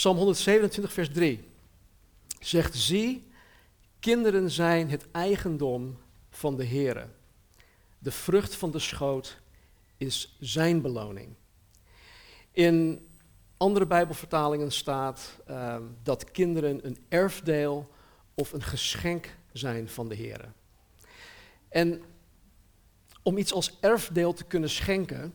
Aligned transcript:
Psalm 0.00 0.16
127, 0.16 0.92
vers 0.92 1.10
3 1.10 1.48
zegt: 2.38 2.74
Zie, 2.74 3.30
kinderen 3.98 4.50
zijn 4.50 4.90
het 4.90 5.10
eigendom 5.10 5.98
van 6.30 6.56
de 6.56 6.64
Heere. 6.64 7.06
De 7.98 8.10
vrucht 8.10 8.54
van 8.54 8.70
de 8.70 8.78
schoot 8.78 9.40
is 9.96 10.36
zijn 10.38 10.80
beloning. 10.80 11.34
In 12.52 13.06
andere 13.56 13.86
Bijbelvertalingen 13.86 14.72
staat 14.72 15.38
ehm, 15.46 15.82
dat 16.02 16.30
kinderen 16.30 16.86
een 16.86 16.98
erfdeel 17.08 17.90
of 18.34 18.52
een 18.52 18.62
geschenk 18.62 19.36
zijn 19.52 19.88
van 19.88 20.08
de 20.08 20.14
Heer. 20.14 20.52
En 21.68 22.02
om 23.22 23.38
iets 23.38 23.52
als 23.52 23.78
erfdeel 23.80 24.32
te 24.32 24.44
kunnen 24.44 24.70
schenken, 24.70 25.34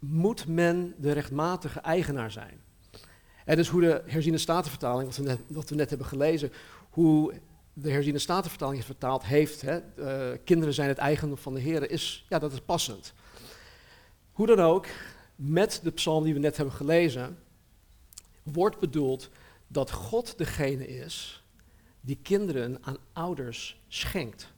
moet 0.00 0.46
men 0.46 0.94
de 0.98 1.12
rechtmatige 1.12 1.80
eigenaar 1.80 2.30
zijn. 2.30 2.68
En 3.50 3.56
dus 3.56 3.68
hoe 3.68 3.80
de 3.80 4.02
herziene 4.06 4.38
statenvertaling, 4.38 5.08
wat 5.08 5.16
we 5.16 5.22
net, 5.22 5.38
wat 5.46 5.68
we 5.68 5.74
net 5.74 5.88
hebben 5.88 6.06
gelezen, 6.06 6.52
hoe 6.90 7.34
de 7.72 7.90
herziene 7.90 8.18
statenvertaling 8.18 8.76
het 8.76 8.86
vertaald 8.86 9.24
heeft, 9.24 9.60
hè, 9.60 9.80
uh, 9.96 10.38
kinderen 10.44 10.74
zijn 10.74 10.88
het 10.88 10.98
eigendom 10.98 11.38
van 11.38 11.54
de 11.54 11.60
Heer, 11.60 11.90
is, 11.90 12.26
ja, 12.28 12.38
dat 12.38 12.52
is 12.52 12.60
passend. 12.60 13.12
Hoe 14.32 14.46
dan 14.46 14.60
ook, 14.60 14.86
met 15.36 15.80
de 15.82 15.90
psalm 15.90 16.24
die 16.24 16.34
we 16.34 16.40
net 16.40 16.56
hebben 16.56 16.74
gelezen, 16.74 17.38
wordt 18.42 18.78
bedoeld 18.78 19.30
dat 19.66 19.90
God 19.90 20.38
degene 20.38 20.88
is 20.88 21.44
die 22.00 22.18
kinderen 22.22 22.78
aan 22.80 22.96
ouders 23.12 23.80
schenkt. 23.88 24.52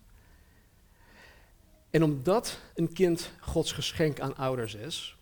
En 1.91 2.02
omdat 2.02 2.59
een 2.74 2.92
kind 2.92 3.30
Gods 3.41 3.72
geschenk 3.72 4.20
aan 4.20 4.36
ouders 4.36 4.74
is, 4.74 5.16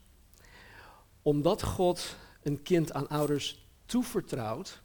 omdat 1.22 1.62
God 1.62 2.16
een 2.50 2.62
kind 2.62 2.92
aan 2.92 3.08
ouders 3.08 3.64
toevertrouwt, 3.86 4.80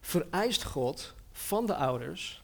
vereist 0.00 0.64
God 0.64 1.14
van 1.32 1.66
de 1.66 1.74
ouders, 1.74 2.42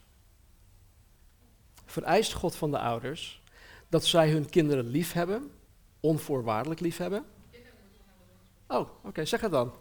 vereist 1.84 2.32
God 2.32 2.56
van 2.56 2.70
de 2.70 2.78
ouders 2.78 3.42
dat 3.88 4.04
zij 4.04 4.30
hun 4.30 4.48
kinderen 4.48 4.86
lief 4.86 5.12
hebben, 5.12 5.50
onvoorwaardelijk 6.00 6.80
lief 6.80 6.96
hebben. 6.96 7.24
Oh, 8.66 8.88
oké, 9.02 9.24
zeg 9.24 9.40
het 9.40 9.50
dan. 9.50 9.72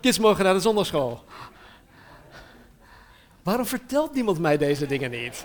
Kids 0.00 0.18
mogen 0.18 0.44
naar 0.44 0.54
de 0.54 0.60
zondagschool. 0.60 1.24
Waarom 3.42 3.66
vertelt 3.66 4.14
niemand 4.14 4.38
mij 4.38 4.56
deze 4.56 4.86
dingen 4.86 5.10
niet? 5.10 5.44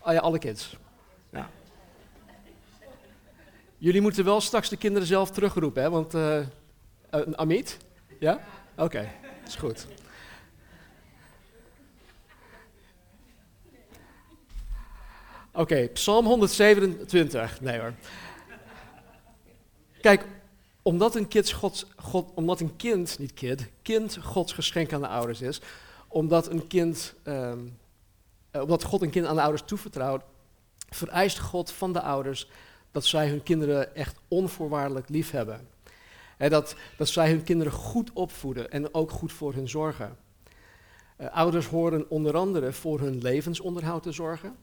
Oh 0.00 0.12
ja, 0.12 0.18
alle 0.18 0.38
kids. 0.38 0.76
Jullie 3.80 4.00
moeten 4.00 4.24
wel 4.24 4.40
straks 4.40 4.68
de 4.68 4.76
kinderen 4.76 5.08
zelf 5.08 5.30
terugroepen, 5.30 5.82
hè? 5.82 5.90
Want, 5.90 6.14
uh, 6.14 6.40
Amit? 7.32 7.76
Ja? 8.20 8.40
Oké, 8.76 9.10
is 9.46 9.54
goed. 9.54 9.86
Oké, 15.52 15.88
Psalm 15.88 16.26
127. 16.26 17.60
Nee 17.60 17.80
hoor. 17.80 17.94
Kijk, 20.00 20.24
omdat 20.82 21.14
een, 21.14 21.28
kind 21.28 21.52
God, 21.52 21.86
God, 21.96 22.30
omdat 22.34 22.60
een 22.60 22.76
kind, 22.76 23.18
niet 23.18 23.34
kind, 23.34 23.66
kind 23.82 24.18
Gods 24.22 24.52
geschenk 24.52 24.92
aan 24.92 25.00
de 25.00 25.08
ouders 25.08 25.40
is, 25.40 25.60
omdat, 26.08 26.50
een 26.50 26.66
kind, 26.66 27.14
um, 27.24 27.78
omdat 28.52 28.84
God 28.84 29.02
een 29.02 29.10
kind 29.10 29.26
aan 29.26 29.34
de 29.34 29.42
ouders 29.42 29.62
toevertrouwt, 29.66 30.22
vereist 30.88 31.38
God 31.38 31.70
van 31.70 31.92
de 31.92 32.00
ouders 32.00 32.48
dat 32.98 33.06
zij 33.06 33.28
hun 33.28 33.42
kinderen 33.42 33.94
echt 33.94 34.18
onvoorwaardelijk 34.28 35.08
lief 35.08 35.30
hebben. 35.30 35.68
dat, 36.38 36.76
dat 36.96 37.08
zij 37.08 37.30
hun 37.30 37.42
kinderen 37.42 37.72
goed 37.72 38.12
opvoeden 38.12 38.70
en 38.70 38.94
ook 38.94 39.10
goed 39.10 39.32
voor 39.32 39.54
hun 39.54 39.68
zorgen. 39.68 40.16
Uh, 41.20 41.30
ouders 41.30 41.66
horen 41.66 42.10
onder 42.10 42.36
andere 42.36 42.72
voor 42.72 43.00
hun 43.00 43.18
levensonderhoud 43.18 44.02
te 44.02 44.12
zorgen, 44.12 44.56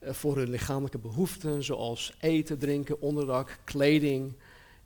uh, 0.00 0.12
voor 0.12 0.36
hun 0.36 0.50
lichamelijke 0.50 0.98
behoeften 0.98 1.62
zoals 1.62 2.16
eten, 2.20 2.58
drinken, 2.58 3.00
onderdak, 3.00 3.58
kleding, 3.64 4.34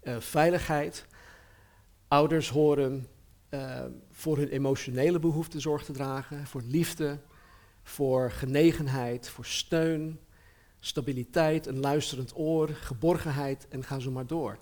uh, 0.03 0.17
veiligheid. 0.19 1.07
Ouders 2.09 2.49
horen 2.49 3.07
voor 4.11 4.37
hun 4.37 4.49
emotionele 4.49 5.19
behoeften 5.19 5.61
zorg 5.61 5.85
te 5.85 5.93
dragen, 5.93 6.47
voor 6.47 6.63
liefde, 6.65 7.19
voor 7.83 8.31
genegenheid, 8.31 9.29
voor 9.29 9.45
steun, 9.45 10.19
stabiliteit, 10.81 11.67
een 11.67 11.81
luisterend 11.81 12.33
oor, 12.37 12.69
geborgenheid 12.69 13.67
en 13.69 13.85
ga 13.85 13.99
zo 13.99 14.11
maar 14.11 14.27
door. 14.27 14.59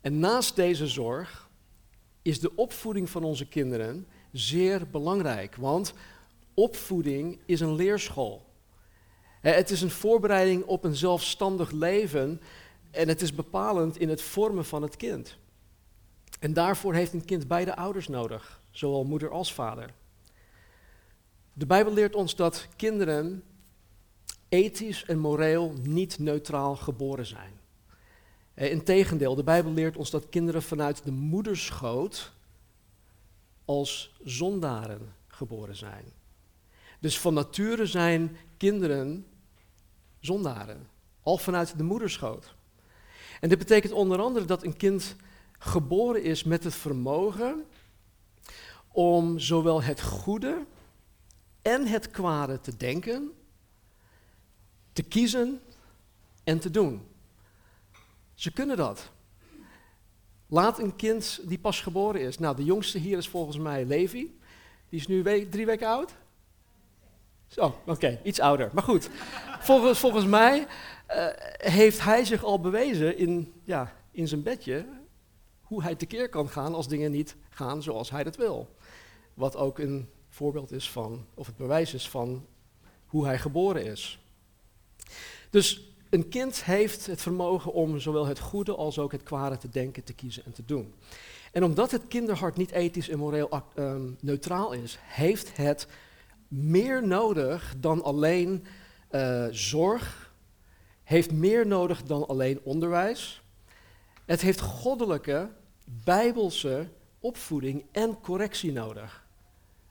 En 0.00 0.18
naast 0.18 0.56
deze 0.56 0.86
zorg 0.86 1.48
is 2.22 2.40
de 2.40 2.56
opvoeding 2.56 3.10
van 3.10 3.24
onze 3.24 3.48
kinderen 3.48 4.06
zeer 4.32 4.88
belangrijk, 4.90 5.56
want 5.56 5.94
opvoeding 6.54 7.38
is 7.46 7.60
een 7.60 7.74
leerschool. 7.74 8.48
Het 9.40 9.70
is 9.70 9.82
een 9.82 9.90
voorbereiding 9.90 10.64
op 10.64 10.84
een 10.84 10.96
zelfstandig 10.96 11.70
leven 11.70 12.40
en 12.90 13.08
het 13.08 13.22
is 13.22 13.34
bepalend 13.34 13.96
in 13.96 14.08
het 14.08 14.22
vormen 14.22 14.64
van 14.64 14.82
het 14.82 14.96
kind. 14.96 15.38
En 16.40 16.52
daarvoor 16.52 16.94
heeft 16.94 17.12
een 17.12 17.24
kind 17.24 17.48
beide 17.48 17.76
ouders 17.76 18.08
nodig, 18.08 18.62
zowel 18.70 19.04
moeder 19.04 19.30
als 19.30 19.54
vader. 19.54 19.94
De 21.52 21.66
Bijbel 21.66 21.92
leert 21.92 22.14
ons 22.14 22.36
dat 22.36 22.68
kinderen 22.76 23.44
ethisch 24.50 25.04
en 25.04 25.18
moreel 25.18 25.74
niet 25.82 26.18
neutraal 26.18 26.76
geboren 26.76 27.26
zijn. 27.26 27.52
Eh, 28.54 28.70
integendeel, 28.70 29.34
de 29.34 29.42
Bijbel 29.42 29.72
leert 29.72 29.96
ons 29.96 30.10
dat 30.10 30.28
kinderen 30.28 30.62
vanuit 30.62 31.04
de 31.04 31.12
moederschoot 31.12 32.32
als 33.64 34.14
zondaren 34.24 35.14
geboren 35.28 35.76
zijn. 35.76 36.04
Dus 36.98 37.18
van 37.18 37.34
nature 37.34 37.86
zijn 37.86 38.36
kinderen 38.56 39.26
zondaren, 40.20 40.88
al 41.22 41.38
vanuit 41.38 41.78
de 41.78 41.84
moederschoot. 41.84 42.54
En 43.40 43.48
dit 43.48 43.58
betekent 43.58 43.92
onder 43.92 44.20
andere 44.20 44.44
dat 44.44 44.64
een 44.64 44.76
kind 44.76 45.16
geboren 45.58 46.22
is 46.22 46.44
met 46.44 46.64
het 46.64 46.74
vermogen 46.74 47.64
om 48.88 49.38
zowel 49.38 49.82
het 49.82 50.02
goede 50.02 50.64
en 51.62 51.86
het 51.86 52.10
kwade 52.10 52.60
te 52.60 52.76
denken 52.76 53.32
te 54.92 55.02
kiezen 55.02 55.60
en 56.44 56.58
te 56.58 56.70
doen. 56.70 57.02
Ze 58.34 58.52
kunnen 58.52 58.76
dat. 58.76 59.10
Laat 60.46 60.78
een 60.78 60.96
kind 60.96 61.40
die 61.42 61.58
pas 61.58 61.80
geboren 61.80 62.20
is. 62.20 62.38
Nou, 62.38 62.56
de 62.56 62.64
jongste 62.64 62.98
hier 62.98 63.18
is 63.18 63.28
volgens 63.28 63.58
mij 63.58 63.84
Levi. 63.84 64.38
Die 64.88 65.00
is 65.00 65.06
nu 65.06 65.48
drie 65.48 65.66
weken 65.66 65.88
oud. 65.88 66.14
Zo, 67.46 67.80
oké, 67.86 68.20
iets 68.22 68.40
ouder. 68.40 68.70
Maar 68.72 68.82
goed, 68.82 69.10
volgens, 69.60 69.98
volgens 69.98 70.26
mij 70.26 70.58
uh, 70.60 71.26
heeft 71.56 72.00
hij 72.00 72.24
zich 72.24 72.44
al 72.44 72.60
bewezen 72.60 73.18
in, 73.18 73.52
ja, 73.62 73.96
in 74.10 74.28
zijn 74.28 74.42
bedje 74.42 74.86
hoe 75.62 75.82
hij 75.82 75.94
tekeer 75.94 76.28
kan 76.28 76.48
gaan 76.48 76.74
als 76.74 76.88
dingen 76.88 77.10
niet 77.10 77.36
gaan 77.48 77.82
zoals 77.82 78.10
hij 78.10 78.24
dat 78.24 78.36
wil. 78.36 78.74
Wat 79.34 79.56
ook 79.56 79.78
een 79.78 80.08
voorbeeld 80.28 80.72
is 80.72 80.90
van, 80.90 81.26
of 81.34 81.46
het 81.46 81.56
bewijs 81.56 81.94
is 81.94 82.08
van 82.08 82.46
hoe 83.06 83.26
hij 83.26 83.38
geboren 83.38 83.84
is. 83.84 84.20
Dus 85.50 85.94
een 86.10 86.28
kind 86.28 86.64
heeft 86.64 87.06
het 87.06 87.20
vermogen 87.20 87.72
om 87.72 87.98
zowel 87.98 88.26
het 88.26 88.38
goede 88.38 88.76
als 88.76 88.98
ook 88.98 89.12
het 89.12 89.22
kwade 89.22 89.58
te 89.58 89.68
denken, 89.68 90.04
te 90.04 90.12
kiezen 90.12 90.44
en 90.44 90.52
te 90.52 90.64
doen. 90.64 90.94
En 91.52 91.64
omdat 91.64 91.90
het 91.90 92.08
kinderhart 92.08 92.56
niet 92.56 92.70
ethisch 92.70 93.08
en 93.08 93.18
moreel 93.18 93.62
um, 93.76 94.16
neutraal 94.20 94.72
is, 94.72 94.98
heeft 95.02 95.56
het 95.56 95.86
meer 96.48 97.06
nodig 97.06 97.74
dan 97.78 98.02
alleen 98.02 98.64
uh, 99.10 99.46
zorg, 99.50 100.32
heeft 101.02 101.32
meer 101.32 101.66
nodig 101.66 102.02
dan 102.02 102.26
alleen 102.26 102.60
onderwijs. 102.62 103.42
Het 104.24 104.40
heeft 104.40 104.60
goddelijke, 104.60 105.50
bijbelse 106.04 106.88
opvoeding 107.20 107.84
en 107.92 108.20
correctie 108.20 108.72
nodig. 108.72 109.26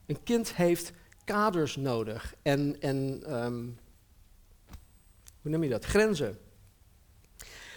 Een 0.05 0.23
kind 0.23 0.55
heeft 0.55 0.91
kaders 1.23 1.75
nodig 1.75 2.35
en, 2.41 2.81
en 2.81 3.23
um, 3.43 3.77
hoe 5.41 5.51
noem 5.51 5.63
je 5.63 5.69
dat? 5.69 5.85
Grenzen. 5.85 6.37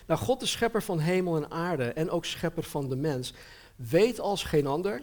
Nou, 0.07 0.21
God, 0.21 0.41
de 0.41 0.47
schepper 0.47 0.83
van 0.83 0.99
hemel 0.99 1.37
en 1.37 1.51
aarde 1.51 1.85
en 1.85 2.11
ook 2.11 2.25
schepper 2.25 2.63
van 2.63 2.89
de 2.89 2.97
mens, 2.97 3.35
weet 3.77 4.21
als 4.21 4.45
geen 4.45 4.67
ander 4.67 5.01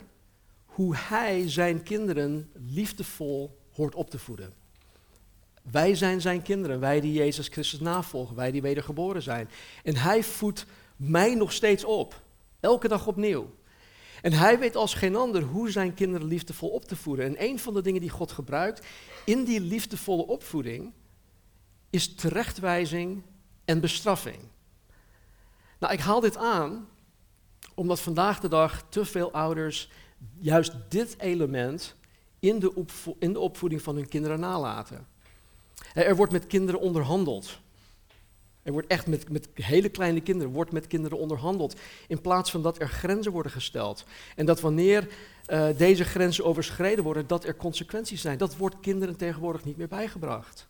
hoe 0.66 0.96
hij 0.96 1.50
zijn 1.50 1.84
kinderen 1.84 2.52
liefdevol 2.54 3.60
hoort 3.72 3.96
op 3.96 4.10
te 4.10 4.20
voeden. 4.20 4.54
Wij 5.72 5.96
zijn 5.96 6.22
zijn 6.22 6.42
kinderen, 6.42 6.80
wij 6.80 7.02
die 7.02 7.14
Jezus 7.14 7.48
Christus 7.48 7.80
navolgen, 7.80 8.36
wij 8.36 8.52
die 8.52 8.62
wedergeboren 8.62 9.22
zijn. 9.22 9.50
En 9.84 9.96
hij 9.96 10.24
voedt 10.24 10.66
mij 10.96 11.36
nog 11.36 11.52
steeds 11.52 11.84
op, 11.84 12.22
elke 12.60 12.88
dag 12.88 13.08
opnieuw. 13.08 13.50
En 14.22 14.34
hij 14.34 14.60
weet 14.60 14.76
als 14.76 14.94
geen 14.94 15.16
ander 15.16 15.42
hoe 15.42 15.72
zijn 15.72 15.94
kinderen 15.94 16.28
liefdevol 16.28 16.70
op 16.70 16.86
te 16.86 16.96
voeden. 16.96 17.26
En 17.26 17.44
een 17.44 17.60
van 17.60 17.74
de 17.74 17.82
dingen 17.82 18.02
die 18.02 18.10
God 18.10 18.32
gebruikt 18.32 18.86
in 19.26 19.44
die 19.44 19.62
liefdevolle 19.62 20.28
opvoeding 20.28 20.94
is 21.90 22.16
terechtwijzing 22.16 23.22
en 23.66 23.80
bestraffing. 23.80 24.40
Nou, 25.80 25.94
ik 25.94 26.00
haal 26.00 26.20
dit 26.20 26.38
aan 26.38 26.88
omdat 27.74 28.00
vandaag 28.00 28.40
de 28.40 28.48
dag 28.48 28.84
te 28.90 29.06
veel 29.06 29.32
ouders 29.32 29.90
juist 30.40 30.74
dit 30.90 31.16
element 31.20 31.96
in 32.40 32.60
de, 32.60 32.86
in 33.20 33.34
de 33.34 33.40
opvoeding 33.40 33.82
van 33.82 33.96
hun 33.96 34.08
kinderen 34.08 34.40
nalaten. 34.40 35.08
Er 35.94 36.16
wordt 36.16 36.32
met 36.32 36.48
kinderen 36.48 36.80
onderhandeld. 36.80 37.60
Er 38.64 38.72
wordt 38.72 38.88
echt 38.88 39.08
met, 39.08 39.30
met 39.30 39.50
hele 39.54 39.90
kleine 39.90 40.22
kinderen, 40.22 40.54
wordt 40.54 40.72
met 40.72 40.88
kinderen 40.88 41.18
onderhandeld. 41.18 41.76
In 42.08 42.22
plaats 42.22 42.52
van 42.52 42.62
dat 42.62 42.82
er 42.82 42.90
grenzen 42.90 43.32
worden 43.32 43.52
gesteld. 43.52 44.06
En 44.36 44.46
dat 44.46 44.60
wanneer 44.60 45.08
uh, 45.48 45.68
deze 45.78 46.04
grenzen 46.04 46.46
overschreden 46.46 47.04
worden, 47.04 47.28
dat 47.28 47.46
er 47.46 47.56
consequenties 47.56 48.22
zijn. 48.22 48.38
Dat 48.38 48.58
wordt 48.58 48.80
kinderen 48.80 49.18
tegenwoordig 49.18 49.64
niet 49.66 49.78
meer 49.78 49.88
bijgebracht. 49.88 50.68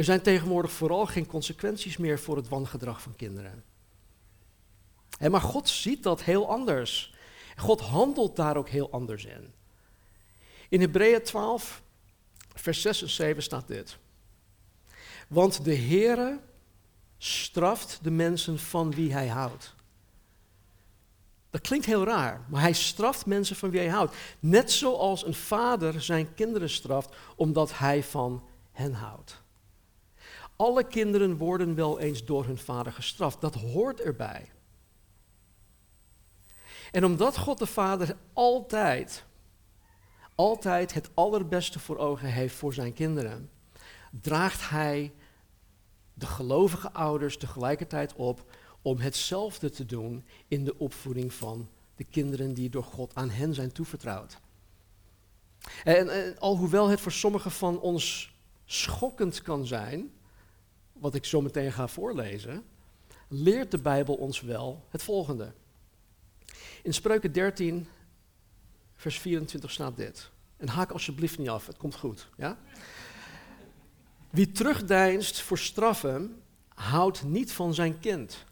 Er 0.00 0.06
zijn 0.06 0.22
tegenwoordig 0.22 0.72
vooral 0.72 1.06
geen 1.06 1.26
consequenties 1.26 1.96
meer 1.96 2.18
voor 2.18 2.36
het 2.36 2.48
wangedrag 2.48 3.02
van 3.02 3.16
kinderen. 3.16 3.64
maar 5.30 5.40
God 5.40 5.68
ziet 5.68 6.02
dat 6.02 6.22
heel 6.22 6.48
anders. 6.48 7.14
God 7.56 7.80
handelt 7.80 8.36
daar 8.36 8.56
ook 8.56 8.68
heel 8.68 8.90
anders 8.90 9.24
in. 9.24 9.52
In 10.68 10.80
Hebreeën 10.80 11.22
12, 11.22 11.82
vers 12.54 12.80
6 12.80 13.02
en 13.02 13.10
7 13.10 13.42
staat 13.42 13.68
dit. 13.68 13.98
Want 15.28 15.64
de 15.64 15.76
Heere 15.76 16.40
straft 17.18 17.98
de 18.02 18.10
mensen 18.10 18.58
van 18.58 18.94
wie 18.94 19.12
hij 19.12 19.28
houdt. 19.28 19.74
Dat 21.50 21.60
klinkt 21.60 21.86
heel 21.86 22.04
raar, 22.04 22.44
maar 22.48 22.60
hij 22.60 22.72
straft 22.72 23.26
mensen 23.26 23.56
van 23.56 23.70
wie 23.70 23.80
hij 23.80 23.90
houdt. 23.90 24.16
Net 24.38 24.70
zoals 24.70 25.26
een 25.26 25.34
vader 25.34 26.02
zijn 26.02 26.34
kinderen 26.34 26.70
straft 26.70 27.14
omdat 27.36 27.78
hij 27.78 28.02
van 28.02 28.44
hen 28.72 28.92
houdt. 28.92 29.39
Alle 30.60 30.84
kinderen 30.84 31.36
worden 31.36 31.74
wel 31.74 31.98
eens 31.98 32.24
door 32.24 32.44
hun 32.44 32.58
vader 32.58 32.92
gestraft. 32.92 33.40
Dat 33.40 33.54
hoort 33.54 34.00
erbij. 34.00 34.50
En 36.90 37.04
omdat 37.04 37.36
God 37.36 37.58
de 37.58 37.66
Vader 37.66 38.16
altijd, 38.32 39.24
altijd 40.34 40.94
het 40.94 41.10
allerbeste 41.14 41.78
voor 41.78 41.96
ogen 41.96 42.32
heeft 42.32 42.54
voor 42.54 42.74
zijn 42.74 42.92
kinderen, 42.92 43.50
draagt 44.10 44.68
Hij 44.68 45.12
de 46.14 46.26
gelovige 46.26 46.92
ouders 46.92 47.36
tegelijkertijd 47.36 48.12
op 48.12 48.50
om 48.82 48.98
hetzelfde 48.98 49.70
te 49.70 49.86
doen 49.86 50.24
in 50.48 50.64
de 50.64 50.78
opvoeding 50.78 51.32
van 51.32 51.68
de 51.96 52.04
kinderen 52.04 52.54
die 52.54 52.68
door 52.68 52.84
God 52.84 53.14
aan 53.14 53.30
hen 53.30 53.54
zijn 53.54 53.72
toevertrouwd. 53.72 54.40
En, 55.84 56.38
alhoewel 56.38 56.88
het 56.88 57.00
voor 57.00 57.12
sommigen 57.12 57.50
van 57.50 57.80
ons 57.80 58.34
schokkend 58.64 59.42
kan 59.42 59.66
zijn, 59.66 60.10
wat 61.00 61.14
ik 61.14 61.24
zo 61.24 61.40
meteen 61.40 61.72
ga 61.72 61.88
voorlezen, 61.88 62.64
leert 63.28 63.70
de 63.70 63.78
Bijbel 63.78 64.14
ons 64.14 64.40
wel 64.40 64.84
het 64.88 65.02
volgende. 65.02 65.52
In 66.82 66.94
Spreuken 66.94 67.32
13, 67.32 67.88
vers 68.94 69.18
24 69.18 69.70
staat 69.70 69.96
dit. 69.96 70.30
En 70.56 70.68
haak 70.68 70.90
alsjeblieft 70.90 71.38
niet 71.38 71.48
af, 71.48 71.66
het 71.66 71.76
komt 71.76 71.94
goed. 71.94 72.28
Ja? 72.36 72.58
Wie 74.30 74.52
terugdeinst 74.52 75.40
voor 75.40 75.58
straffen, 75.58 76.42
houdt 76.68 77.24
niet 77.24 77.52
van 77.52 77.74
zijn 77.74 77.98
kind. 77.98 78.44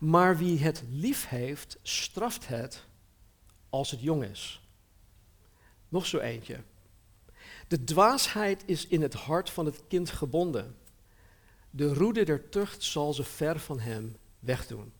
Maar 0.00 0.36
wie 0.36 0.58
het 0.58 0.82
lief 0.90 1.28
heeft, 1.28 1.78
straft 1.82 2.48
het 2.48 2.84
als 3.68 3.90
het 3.90 4.00
jong 4.00 4.24
is. 4.24 4.60
Nog 5.88 6.06
zo 6.06 6.18
eentje. 6.18 6.62
De 7.68 7.84
dwaasheid 7.84 8.62
is 8.66 8.86
in 8.86 9.02
het 9.02 9.14
hart 9.14 9.50
van 9.50 9.66
het 9.66 9.82
kind 9.88 10.10
gebonden. 10.10 10.76
De 11.76 11.94
roede 11.94 12.24
der 12.24 12.48
tucht 12.48 12.82
zal 12.82 13.12
ze 13.12 13.24
ver 13.24 13.58
van 13.58 13.80
hem 13.80 14.16
wegdoen. 14.38 14.92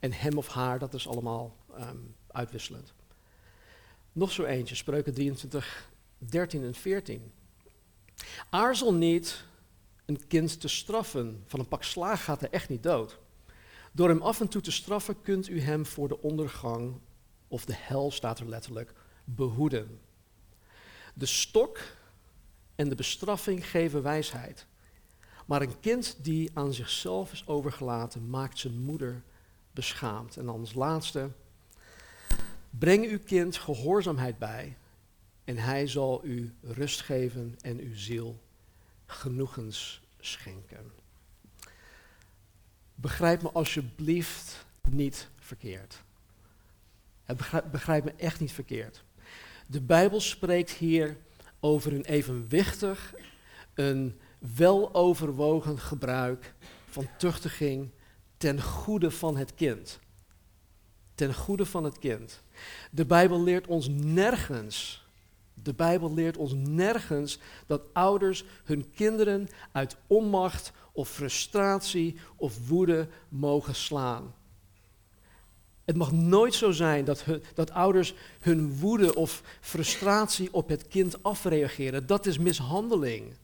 En 0.00 0.12
hem 0.12 0.38
of 0.38 0.48
haar, 0.48 0.78
dat 0.78 0.94
is 0.94 1.08
allemaal 1.08 1.56
um, 1.78 2.14
uitwisselend. 2.26 2.94
Nog 4.12 4.32
zo 4.32 4.44
eentje, 4.44 4.74
spreuken 4.74 5.14
23, 5.14 5.90
13 6.18 6.64
en 6.64 6.74
14. 6.74 7.32
Aarzel 8.50 8.94
niet 8.94 9.44
een 10.04 10.26
kind 10.26 10.60
te 10.60 10.68
straffen. 10.68 11.42
Van 11.46 11.60
een 11.60 11.68
pak 11.68 11.82
slaag 11.82 12.24
gaat 12.24 12.40
hij 12.40 12.50
echt 12.50 12.68
niet 12.68 12.82
dood. 12.82 13.18
Door 13.92 14.08
hem 14.08 14.22
af 14.22 14.40
en 14.40 14.48
toe 14.48 14.60
te 14.60 14.72
straffen 14.72 15.22
kunt 15.22 15.48
u 15.48 15.60
hem 15.60 15.86
voor 15.86 16.08
de 16.08 16.22
ondergang, 16.22 17.00
of 17.48 17.64
de 17.64 17.74
hel 17.76 18.10
staat 18.10 18.38
er 18.38 18.48
letterlijk, 18.48 18.94
behoeden. 19.24 20.00
De 21.14 21.26
stok 21.26 21.78
en 22.74 22.88
de 22.88 22.94
bestraffing 22.94 23.66
geven 23.66 24.02
wijsheid. 24.02 24.68
Maar 25.50 25.62
een 25.62 25.80
kind 25.80 26.16
die 26.22 26.50
aan 26.54 26.72
zichzelf 26.72 27.32
is 27.32 27.46
overgelaten, 27.46 28.30
maakt 28.30 28.58
zijn 28.58 28.78
moeder 28.78 29.22
beschaamd. 29.72 30.36
En 30.36 30.48
als 30.48 30.74
laatste, 30.74 31.30
breng 32.70 33.04
uw 33.06 33.18
kind 33.18 33.56
gehoorzaamheid 33.56 34.38
bij 34.38 34.76
en 35.44 35.56
hij 35.56 35.86
zal 35.86 36.24
u 36.24 36.54
rust 36.62 37.00
geven 37.00 37.56
en 37.60 37.78
uw 37.78 37.96
ziel 37.96 38.40
genoegens 39.06 40.02
schenken. 40.20 40.90
Begrijp 42.94 43.42
me 43.42 43.50
alsjeblieft 43.50 44.66
niet 44.88 45.28
verkeerd. 45.36 46.02
Begrijp, 47.26 47.64
begrijp 47.70 48.04
me 48.04 48.12
echt 48.16 48.40
niet 48.40 48.52
verkeerd. 48.52 49.04
De 49.66 49.80
Bijbel 49.80 50.20
spreekt 50.20 50.70
hier 50.70 51.16
over 51.60 51.92
een 51.92 52.04
evenwichtig, 52.04 53.14
een 53.74 54.20
weloverwogen 54.54 55.78
gebruik 55.78 56.54
van 56.88 57.08
tuchtiging 57.18 57.90
ten 58.36 58.62
goede 58.62 59.10
van 59.10 59.36
het 59.36 59.54
kind. 59.54 59.98
Ten 61.14 61.34
goede 61.34 61.66
van 61.66 61.84
het 61.84 61.98
kind. 61.98 62.42
De 62.90 63.06
Bijbel 63.06 63.42
leert 63.42 63.66
ons 63.66 63.88
nergens, 63.88 65.06
de 65.54 65.74
Bijbel 65.74 66.14
leert 66.14 66.36
ons 66.36 66.52
nergens 66.54 67.38
dat 67.66 67.82
ouders 67.92 68.44
hun 68.64 68.90
kinderen 68.90 69.48
uit 69.72 69.96
onmacht 70.06 70.72
of 70.92 71.08
frustratie 71.08 72.16
of 72.36 72.68
woede 72.68 73.08
mogen 73.28 73.74
slaan. 73.74 74.34
Het 75.84 75.96
mag 75.96 76.12
nooit 76.12 76.54
zo 76.54 76.70
zijn 76.70 77.04
dat, 77.04 77.24
dat 77.54 77.70
ouders 77.70 78.14
hun 78.40 78.78
woede 78.78 79.14
of 79.14 79.42
frustratie 79.60 80.52
op 80.52 80.68
het 80.68 80.88
kind 80.88 81.22
afreageren. 81.22 82.06
Dat 82.06 82.26
is 82.26 82.38
mishandeling. 82.38 83.34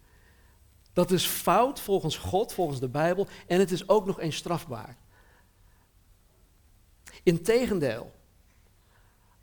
Dat 0.97 1.11
is 1.11 1.27
fout 1.27 1.81
volgens 1.81 2.17
God, 2.17 2.53
volgens 2.53 2.81
de 2.81 2.89
Bijbel, 2.89 3.27
en 3.47 3.59
het 3.59 3.71
is 3.71 3.89
ook 3.89 4.07
nog 4.07 4.21
eens 4.21 4.37
strafbaar. 4.37 4.97
Integendeel, 7.23 8.13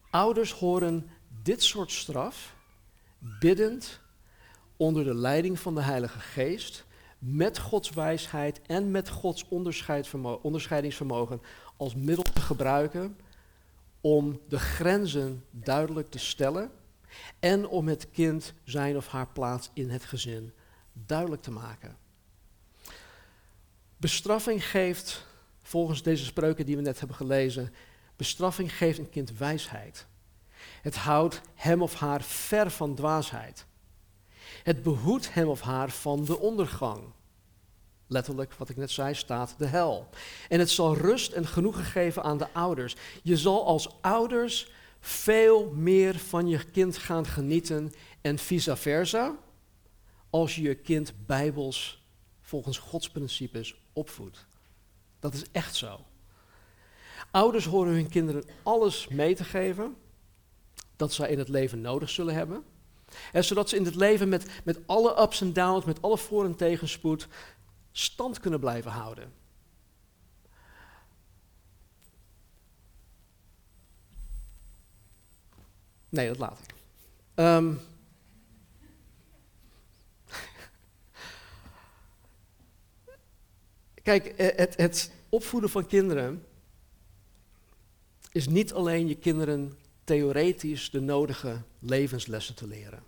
ouders 0.10 0.52
horen 0.52 1.10
dit 1.44 1.64
soort 1.64 1.92
straf 1.92 2.56
biddend 3.40 4.00
onder 4.78 5.04
de 5.04 5.14
leiding 5.14 5.60
van 5.60 5.76
de 5.76 5.82
Heilige 5.82 6.20
Geest, 6.20 6.86
met 7.20 7.60
Gods 7.60 7.90
wijsheid 7.90 8.62
en 8.62 8.92
met 8.92 9.10
Gods 9.10 9.48
onderscheidingsvermogen 10.42 11.42
als 11.78 11.96
middel 11.96 12.26
te 12.34 12.42
gebruiken 12.42 13.18
om 14.02 14.42
de 14.48 14.60
grenzen 14.60 15.46
duidelijk 15.52 16.10
te 16.10 16.20
stellen 16.20 16.72
en 17.40 17.68
om 17.68 17.88
het 17.88 18.10
kind 18.12 18.54
zijn 18.64 18.98
of 18.98 19.08
haar 19.08 19.28
plaats 19.28 19.70
in 19.74 19.90
het 19.90 20.04
gezin 20.04 20.54
duidelijk 20.94 21.42
te 21.42 21.52
maken. 21.52 21.98
Bestraffing 23.98 24.66
geeft, 24.66 25.26
volgens 25.62 26.04
deze 26.04 26.26
spreuken 26.26 26.66
die 26.66 26.76
we 26.76 26.82
net 26.82 27.00
hebben 27.00 27.18
gelezen, 27.18 27.74
bestraffing 28.16 28.78
geeft 28.78 28.98
een 28.98 29.10
kind 29.10 29.38
wijsheid. 29.38 30.06
Het 30.82 30.96
houdt 30.96 31.42
hem 31.56 31.82
of 31.82 31.94
haar 31.94 32.22
ver 32.22 32.72
van 32.72 32.96
dwaasheid. 32.96 33.66
Het 34.64 34.84
behoedt 34.84 35.34
hem 35.34 35.48
of 35.48 35.62
haar 35.62 35.90
van 35.90 36.26
de 36.26 36.40
ondergang. 36.40 37.04
Letterlijk, 38.08 38.54
wat 38.54 38.70
ik 38.70 38.78
net 38.78 38.92
zei, 38.92 39.14
staat 39.14 39.56
de 39.58 39.66
hel. 39.66 40.10
En 40.50 40.60
het 40.60 40.70
zal 40.70 40.96
rust 40.98 41.32
en 41.32 41.48
genoegen 41.48 41.84
geven 41.84 42.24
aan 42.24 42.38
de 42.38 42.54
ouders. 42.54 42.96
Je 43.24 43.38
zal 43.38 43.66
als 43.66 44.02
ouders 44.02 44.72
veel 45.00 45.72
meer 45.72 46.18
van 46.18 46.48
je 46.48 46.64
kind 46.72 46.98
gaan 46.98 47.26
genieten 47.26 47.94
en 48.22 48.38
vice 48.38 48.76
versa 48.76 49.36
als 50.34 50.56
je 50.56 50.62
je 50.62 50.76
kind 50.76 51.14
bijbels 51.26 52.04
volgens 52.42 52.78
Gods 52.78 53.10
principes 53.10 53.76
opvoedt. 53.94 54.46
Dat 55.20 55.34
is 55.34 55.44
echt 55.52 55.76
zo. 55.76 56.06
Ouders 57.32 57.66
horen 57.66 57.94
hun 57.94 58.10
kinderen 58.10 58.44
alles 58.64 59.08
mee 59.08 59.36
te 59.36 59.44
geven 59.44 59.96
dat 60.96 61.14
zij 61.14 61.30
in 61.30 61.38
het 61.38 61.50
leven 61.50 61.82
nodig 61.82 62.10
zullen 62.10 62.34
hebben. 62.34 62.64
En 63.32 63.44
zodat 63.44 63.70
ze 63.70 63.76
in 63.76 63.86
het 63.86 63.96
leven 63.96 64.30
met, 64.30 64.62
met 64.64 64.80
alle 64.86 65.22
ups 65.22 65.42
en 65.42 65.54
downs, 65.54 65.86
met 65.86 66.02
alle 66.02 66.18
voor- 66.18 66.46
en 66.46 66.56
tegenspoed, 66.56 67.28
stand 67.92 68.40
kunnen 68.40 68.60
blijven 68.60 68.92
houden. 68.92 69.34
Nee, 76.10 76.28
dat 76.28 76.38
laat 76.38 76.60
ik. 76.60 76.76
Um, 77.36 77.80
Kijk, 84.04 84.26
eh, 84.26 84.58
het, 84.58 84.78
het 84.78 85.12
opvoeden 85.30 85.70
van 85.70 85.86
kinderen 85.86 86.46
is 88.32 88.48
niet 88.48 88.74
alleen 88.74 89.08
je 89.08 89.16
kinderen 89.16 89.74
theoretisch 90.04 90.90
de 90.90 91.00
nodige 91.00 91.62
levenslessen 91.80 92.56
te 92.56 92.68
leren. 92.68 93.04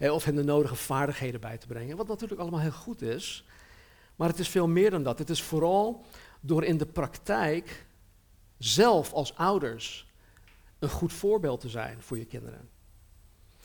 Of 0.00 0.24
hen 0.24 0.34
de 0.34 0.44
nodige 0.44 0.74
vaardigheden 0.74 1.40
bij 1.40 1.58
te 1.58 1.66
brengen, 1.66 1.96
wat 1.96 2.06
natuurlijk 2.06 2.40
allemaal 2.40 2.60
heel 2.60 2.70
goed 2.70 3.02
is. 3.02 3.44
Maar 4.16 4.28
het 4.28 4.38
is 4.38 4.48
veel 4.48 4.68
meer 4.68 4.90
dan 4.90 5.02
dat. 5.02 5.18
Het 5.18 5.30
is 5.30 5.42
vooral 5.42 6.04
door 6.40 6.64
in 6.64 6.76
de 6.76 6.86
praktijk 6.86 7.86
zelf 8.58 9.12
als 9.12 9.36
ouders 9.36 10.06
een 10.78 10.88
goed 10.88 11.12
voorbeeld 11.12 11.60
te 11.60 11.68
zijn 11.68 12.02
voor 12.02 12.18
je 12.18 12.24
kinderen. 12.24 12.68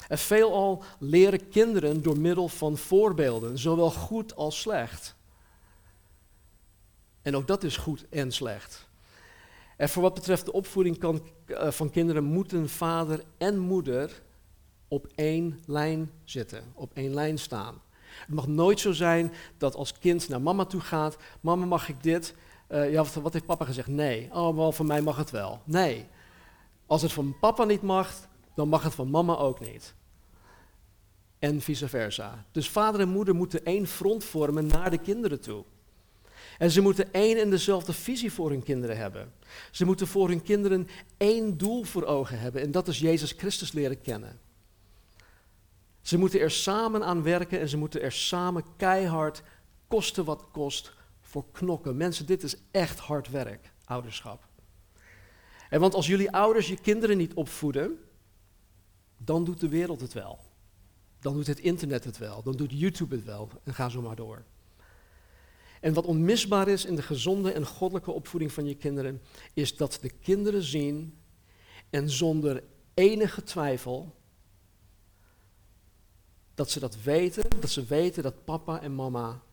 En 0.07 0.17
veelal 0.17 0.83
leren 0.99 1.49
kinderen 1.49 2.01
door 2.01 2.19
middel 2.19 2.47
van 2.47 2.77
voorbeelden, 2.77 3.57
zowel 3.57 3.91
goed 3.91 4.35
als 4.35 4.61
slecht. 4.61 5.15
En 7.23 7.35
ook 7.35 7.47
dat 7.47 7.63
is 7.63 7.77
goed 7.77 8.05
en 8.09 8.31
slecht. 8.31 8.87
En 9.77 9.89
voor 9.89 10.01
wat 10.01 10.13
betreft 10.13 10.45
de 10.45 10.53
opvoeding 10.53 10.97
kan, 10.97 11.21
uh, 11.47 11.71
van 11.71 11.89
kinderen 11.89 12.23
moeten 12.23 12.69
vader 12.69 13.23
en 13.37 13.59
moeder 13.59 14.21
op 14.87 15.07
één 15.15 15.59
lijn 15.65 16.11
zitten, 16.23 16.63
op 16.73 16.91
één 16.93 17.13
lijn 17.13 17.37
staan. 17.37 17.81
Het 18.19 18.35
mag 18.35 18.47
nooit 18.47 18.79
zo 18.79 18.91
zijn 18.91 19.31
dat 19.57 19.75
als 19.75 19.97
kind 19.97 20.29
naar 20.29 20.41
mama 20.41 20.65
toe 20.65 20.81
gaat, 20.81 21.17
mama 21.41 21.65
mag 21.65 21.89
ik 21.89 22.03
dit? 22.03 22.35
Uh, 22.69 22.91
ja, 22.91 22.97
wat, 23.03 23.13
wat, 23.13 23.33
heeft 23.33 23.45
papa 23.45 23.65
gezegd? 23.65 23.87
Nee. 23.87 24.29
Oh, 24.31 24.71
van 24.71 24.85
mij 24.85 25.01
mag 25.01 25.17
het 25.17 25.31
wel. 25.31 25.61
Nee. 25.63 26.07
Als 26.85 27.01
het 27.01 27.11
van 27.11 27.35
papa 27.39 27.63
niet 27.63 27.81
mag, 27.81 28.13
dan 28.55 28.67
mag 28.67 28.83
het 28.83 28.93
van 28.93 29.09
mama 29.09 29.35
ook 29.35 29.59
niet. 29.59 29.95
En 31.39 31.61
vice 31.61 31.87
versa. 31.87 32.45
Dus 32.51 32.69
vader 32.69 33.01
en 33.01 33.09
moeder 33.09 33.35
moeten 33.35 33.65
één 33.65 33.87
front 33.87 34.23
vormen 34.23 34.67
naar 34.67 34.89
de 34.89 34.97
kinderen 34.97 35.41
toe. 35.41 35.63
En 36.57 36.71
ze 36.71 36.81
moeten 36.81 37.13
één 37.13 37.37
en 37.37 37.49
dezelfde 37.49 37.93
visie 37.93 38.31
voor 38.31 38.49
hun 38.49 38.63
kinderen 38.63 38.97
hebben. 38.97 39.33
Ze 39.71 39.85
moeten 39.85 40.07
voor 40.07 40.27
hun 40.27 40.41
kinderen 40.41 40.87
één 41.17 41.57
doel 41.57 41.83
voor 41.83 42.03
ogen 42.03 42.39
hebben 42.39 42.61
en 42.61 42.71
dat 42.71 42.87
is 42.87 42.99
Jezus 42.99 43.31
Christus 43.31 43.71
leren 43.71 44.01
kennen. 44.01 44.39
Ze 46.01 46.17
moeten 46.17 46.39
er 46.39 46.51
samen 46.51 47.03
aan 47.03 47.23
werken 47.23 47.59
en 47.59 47.69
ze 47.69 47.77
moeten 47.77 48.01
er 48.01 48.11
samen 48.11 48.63
keihard, 48.77 49.43
kosten 49.87 50.25
wat 50.25 50.45
kost, 50.51 50.93
voor 51.21 51.45
knokken. 51.51 51.97
Mensen, 51.97 52.25
dit 52.25 52.43
is 52.43 52.55
echt 52.71 52.99
hard 52.99 53.29
werk, 53.29 53.71
ouderschap. 53.85 54.47
En 55.69 55.79
want 55.79 55.93
als 55.93 56.07
jullie 56.07 56.31
ouders 56.31 56.67
je 56.67 56.81
kinderen 56.81 57.17
niet 57.17 57.33
opvoeden, 57.33 57.99
dan 59.17 59.43
doet 59.43 59.59
de 59.59 59.67
wereld 59.67 60.01
het 60.01 60.13
wel. 60.13 60.39
Dan 61.19 61.33
doet 61.33 61.47
het 61.47 61.59
internet 61.59 62.03
het 62.03 62.17
wel, 62.17 62.43
dan 62.43 62.55
doet 62.55 62.79
YouTube 62.79 63.15
het 63.15 63.25
wel 63.25 63.49
en 63.63 63.73
ga 63.73 63.89
zo 63.89 64.01
maar 64.01 64.15
door. 64.15 64.43
En 65.83 65.93
wat 65.93 66.05
onmisbaar 66.05 66.67
is 66.67 66.85
in 66.85 66.95
de 66.95 67.01
gezonde 67.01 67.51
en 67.51 67.65
goddelijke 67.65 68.11
opvoeding 68.11 68.51
van 68.51 68.65
je 68.65 68.75
kinderen, 68.75 69.21
is 69.53 69.77
dat 69.77 69.97
de 70.01 70.09
kinderen 70.09 70.63
zien 70.63 71.17
en 71.89 72.09
zonder 72.09 72.63
enige 72.93 73.43
twijfel 73.43 74.15
dat 76.53 76.69
ze 76.69 76.79
dat 76.79 77.01
weten, 77.01 77.43
dat 77.59 77.69
ze 77.69 77.85
weten 77.85 78.23
dat 78.23 78.43
papa 78.43 78.81
en 78.81 78.95
mama 78.95 79.43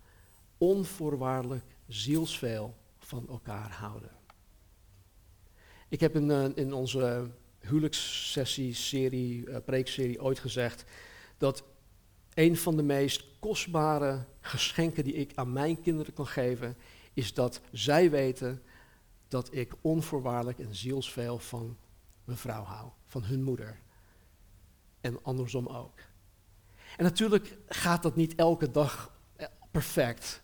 onvoorwaardelijk 0.58 1.64
zielsveel 1.86 2.74
van 2.98 3.28
elkaar 3.28 3.70
houden. 3.70 4.10
Ik 5.88 6.00
heb 6.00 6.14
in, 6.14 6.28
uh, 6.28 6.44
in 6.54 6.72
onze 6.72 7.30
huwelijkssessie, 7.58 8.74
serie, 8.74 9.46
uh, 9.46 9.56
preekserie 9.64 10.22
ooit 10.22 10.38
gezegd 10.38 10.84
dat 11.38 11.64
een 12.34 12.56
van 12.56 12.76
de 12.76 12.82
meest 12.82 13.29
kostbare 13.40 14.24
geschenken 14.40 15.04
die 15.04 15.14
ik 15.14 15.32
aan 15.34 15.52
mijn 15.52 15.80
kinderen 15.80 16.12
kan 16.12 16.26
geven, 16.26 16.76
is 17.12 17.34
dat 17.34 17.60
zij 17.72 18.10
weten 18.10 18.62
dat 19.28 19.54
ik 19.54 19.72
onvoorwaardelijk 19.80 20.58
en 20.58 20.74
zielsveel 20.74 21.38
van 21.38 21.76
mijn 22.24 22.38
vrouw 22.38 22.62
hou, 22.62 22.88
van 23.06 23.24
hun 23.24 23.42
moeder. 23.42 23.80
En 25.00 25.22
andersom 25.22 25.66
ook. 25.66 25.98
En 26.96 27.04
natuurlijk 27.04 27.58
gaat 27.68 28.02
dat 28.02 28.16
niet 28.16 28.34
elke 28.34 28.70
dag 28.70 29.16
eh, 29.36 29.46
perfect. 29.70 30.42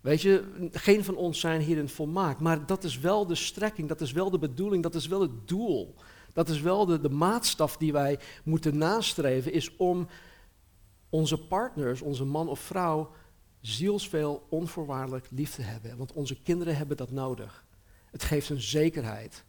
Weet 0.00 0.22
je, 0.22 0.68
geen 0.72 1.04
van 1.04 1.16
ons 1.16 1.40
zijn 1.40 1.60
hierin 1.60 1.88
volmaakt, 1.88 2.40
maar 2.40 2.66
dat 2.66 2.84
is 2.84 2.98
wel 2.98 3.26
de 3.26 3.34
strekking, 3.34 3.88
dat 3.88 4.00
is 4.00 4.12
wel 4.12 4.30
de 4.30 4.38
bedoeling, 4.38 4.82
dat 4.82 4.94
is 4.94 5.06
wel 5.06 5.20
het 5.20 5.48
doel. 5.48 5.94
Dat 6.32 6.48
is 6.48 6.60
wel 6.60 6.86
de, 6.86 7.00
de 7.00 7.10
maatstaf 7.10 7.76
die 7.76 7.92
wij 7.92 8.18
moeten 8.44 8.78
nastreven, 8.78 9.52
is 9.52 9.76
om 9.76 10.08
onze 11.14 11.38
partners, 11.38 12.00
onze 12.00 12.24
man 12.24 12.48
of 12.48 12.60
vrouw, 12.60 13.10
zielsveel 13.60 14.46
onvoorwaardelijk 14.48 15.26
lief 15.30 15.54
te 15.54 15.62
hebben. 15.62 15.96
Want 15.96 16.12
onze 16.12 16.42
kinderen 16.42 16.76
hebben 16.76 16.96
dat 16.96 17.10
nodig. 17.10 17.64
Het 18.10 18.22
geeft 18.22 18.48
een 18.48 18.60
zekerheid. 18.60 19.44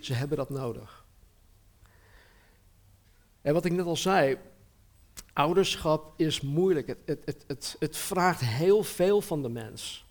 Ze 0.00 0.12
hebben 0.12 0.36
dat 0.36 0.50
nodig. 0.50 1.06
En 3.40 3.54
wat 3.54 3.64
ik 3.64 3.72
net 3.72 3.86
al 3.86 3.96
zei, 3.96 4.38
ouderschap 5.32 6.12
is 6.16 6.40
moeilijk. 6.40 6.86
Het, 6.86 7.20
het, 7.24 7.44
het, 7.46 7.76
het 7.78 7.96
vraagt 7.96 8.40
heel 8.40 8.82
veel 8.82 9.20
van 9.20 9.42
de 9.42 9.48
mens. 9.48 10.06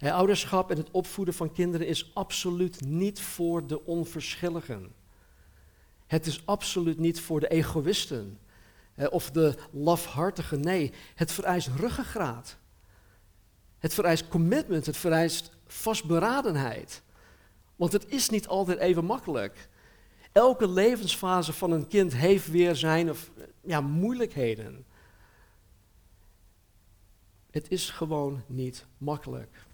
ouderschap 0.00 0.70
en 0.70 0.76
het 0.76 0.90
opvoeden 0.90 1.34
van 1.34 1.52
kinderen 1.52 1.86
is 1.86 2.14
absoluut 2.14 2.80
niet 2.80 3.20
voor 3.20 3.66
de 3.66 3.84
onverschilligen. 3.84 4.92
Het 6.06 6.26
is 6.26 6.46
absoluut 6.46 6.98
niet 6.98 7.20
voor 7.20 7.40
de 7.40 7.48
egoïsten 7.48 8.38
of 9.10 9.30
de 9.30 9.54
lafhartige. 9.70 10.56
Nee, 10.56 10.92
het 11.14 11.32
vereist 11.32 11.68
ruggengraat. 11.76 12.56
Het 13.78 13.94
vereist 13.94 14.28
commitment, 14.28 14.86
het 14.86 14.96
vereist 14.96 15.50
vastberadenheid. 15.66 17.02
Want 17.76 17.92
het 17.92 18.08
is 18.08 18.28
niet 18.28 18.48
altijd 18.48 18.78
even 18.78 19.04
makkelijk. 19.04 19.68
Elke 20.32 20.68
levensfase 20.68 21.52
van 21.52 21.70
een 21.70 21.86
kind 21.86 22.14
heeft 22.14 22.50
weer 22.50 22.76
zijn 22.76 23.10
of, 23.10 23.30
ja, 23.60 23.80
moeilijkheden. 23.80 24.86
Het 27.50 27.70
is 27.70 27.90
gewoon 27.90 28.42
niet 28.46 28.86
makkelijk. 28.98 29.66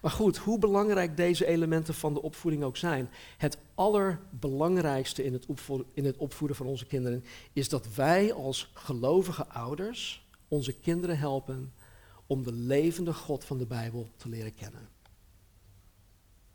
Maar 0.00 0.10
goed, 0.10 0.36
hoe 0.36 0.58
belangrijk 0.58 1.16
deze 1.16 1.46
elementen 1.46 1.94
van 1.94 2.14
de 2.14 2.22
opvoeding 2.22 2.62
ook 2.64 2.76
zijn, 2.76 3.10
het 3.36 3.58
allerbelangrijkste 3.74 5.24
in 5.24 5.32
het, 5.32 5.46
in 5.94 6.04
het 6.04 6.16
opvoeden 6.16 6.56
van 6.56 6.66
onze 6.66 6.86
kinderen 6.86 7.24
is 7.52 7.68
dat 7.68 7.94
wij 7.94 8.32
als 8.32 8.70
gelovige 8.74 9.46
ouders 9.46 10.28
onze 10.48 10.72
kinderen 10.72 11.18
helpen 11.18 11.72
om 12.26 12.42
de 12.42 12.52
levende 12.52 13.14
God 13.14 13.44
van 13.44 13.58
de 13.58 13.66
Bijbel 13.66 14.10
te 14.16 14.28
leren 14.28 14.54
kennen. 14.54 14.88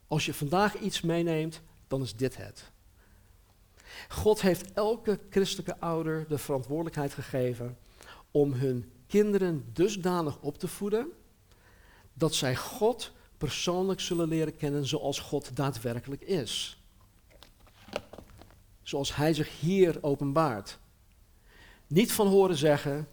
Als 0.08 0.26
je 0.26 0.34
vandaag 0.34 0.80
iets 0.80 1.02
meeneemt, 1.02 1.62
dan 1.88 2.02
is 2.02 2.16
dit 2.16 2.38
het. 2.38 2.72
God 4.10 4.42
heeft 4.42 4.74
elke 4.74 5.20
christelijke 5.30 5.80
ouder 5.80 6.28
de 6.28 6.38
verantwoordelijkheid 6.38 7.14
gegeven 7.14 7.78
om 8.32 8.54
hun 8.54 8.92
kinderen 9.08 9.66
dusdanig 9.74 10.42
op 10.42 10.58
te 10.58 10.68
voeden 10.68 11.08
dat 12.14 12.34
zij 12.34 12.56
God 12.56 13.12
persoonlijk 13.38 14.00
zullen 14.00 14.28
leren 14.28 14.58
kennen 14.58 14.86
zoals 14.86 15.20
God 15.20 15.56
daadwerkelijk 15.56 16.22
is. 16.22 16.78
Zoals 18.82 19.16
Hij 19.16 19.34
zich 19.34 19.60
hier 19.60 19.98
openbaart. 20.02 20.78
Niet 21.88 22.12
van 22.12 22.28
horen 22.28 22.58
zeggen, 22.58 23.08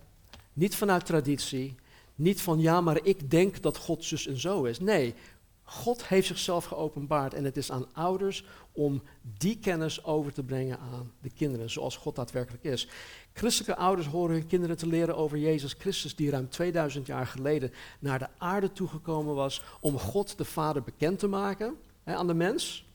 niet 0.53 0.77
vanuit 0.77 1.07
traditie, 1.07 1.75
niet 2.15 2.41
van 2.41 2.61
ja, 2.61 2.81
maar 2.81 3.05
ik 3.05 3.31
denk 3.31 3.63
dat 3.63 3.77
God 3.77 4.05
zus 4.05 4.27
en 4.27 4.41
zo 4.41 4.65
is. 4.65 4.81
Nee, 4.81 5.15
God 5.63 6.07
heeft 6.07 6.27
zichzelf 6.27 6.65
geopenbaard 6.65 7.35
en 7.35 7.45
het 7.45 7.57
is 7.57 7.71
aan 7.71 7.95
ouders 7.95 8.45
om 8.73 9.03
die 9.39 9.59
kennis 9.59 10.05
over 10.05 10.33
te 10.33 10.43
brengen 10.43 10.79
aan 10.79 11.13
de 11.21 11.31
kinderen, 11.31 11.71
zoals 11.71 11.97
God 11.97 12.17
daadwerkelijk 12.17 12.65
is. 12.65 12.89
Christelijke 13.33 13.83
ouders 13.83 14.07
horen 14.07 14.35
hun 14.35 14.47
kinderen 14.47 14.77
te 14.77 14.87
leren 14.87 15.17
over 15.17 15.39
Jezus 15.39 15.75
Christus, 15.79 16.17
die 16.17 16.31
ruim 16.31 16.49
2000 16.49 17.07
jaar 17.07 17.27
geleden 17.27 17.73
naar 17.99 18.19
de 18.19 18.29
aarde 18.39 18.73
toegekomen 18.73 19.35
was 19.35 19.63
om 19.81 19.99
God 19.99 20.39
de 20.39 20.45
Vader 20.45 20.83
bekend 20.83 21.19
te 21.19 21.27
maken 21.29 21.77
hè, 22.03 22.15
aan 22.15 22.27
de 22.27 22.35
mens. 22.35 22.87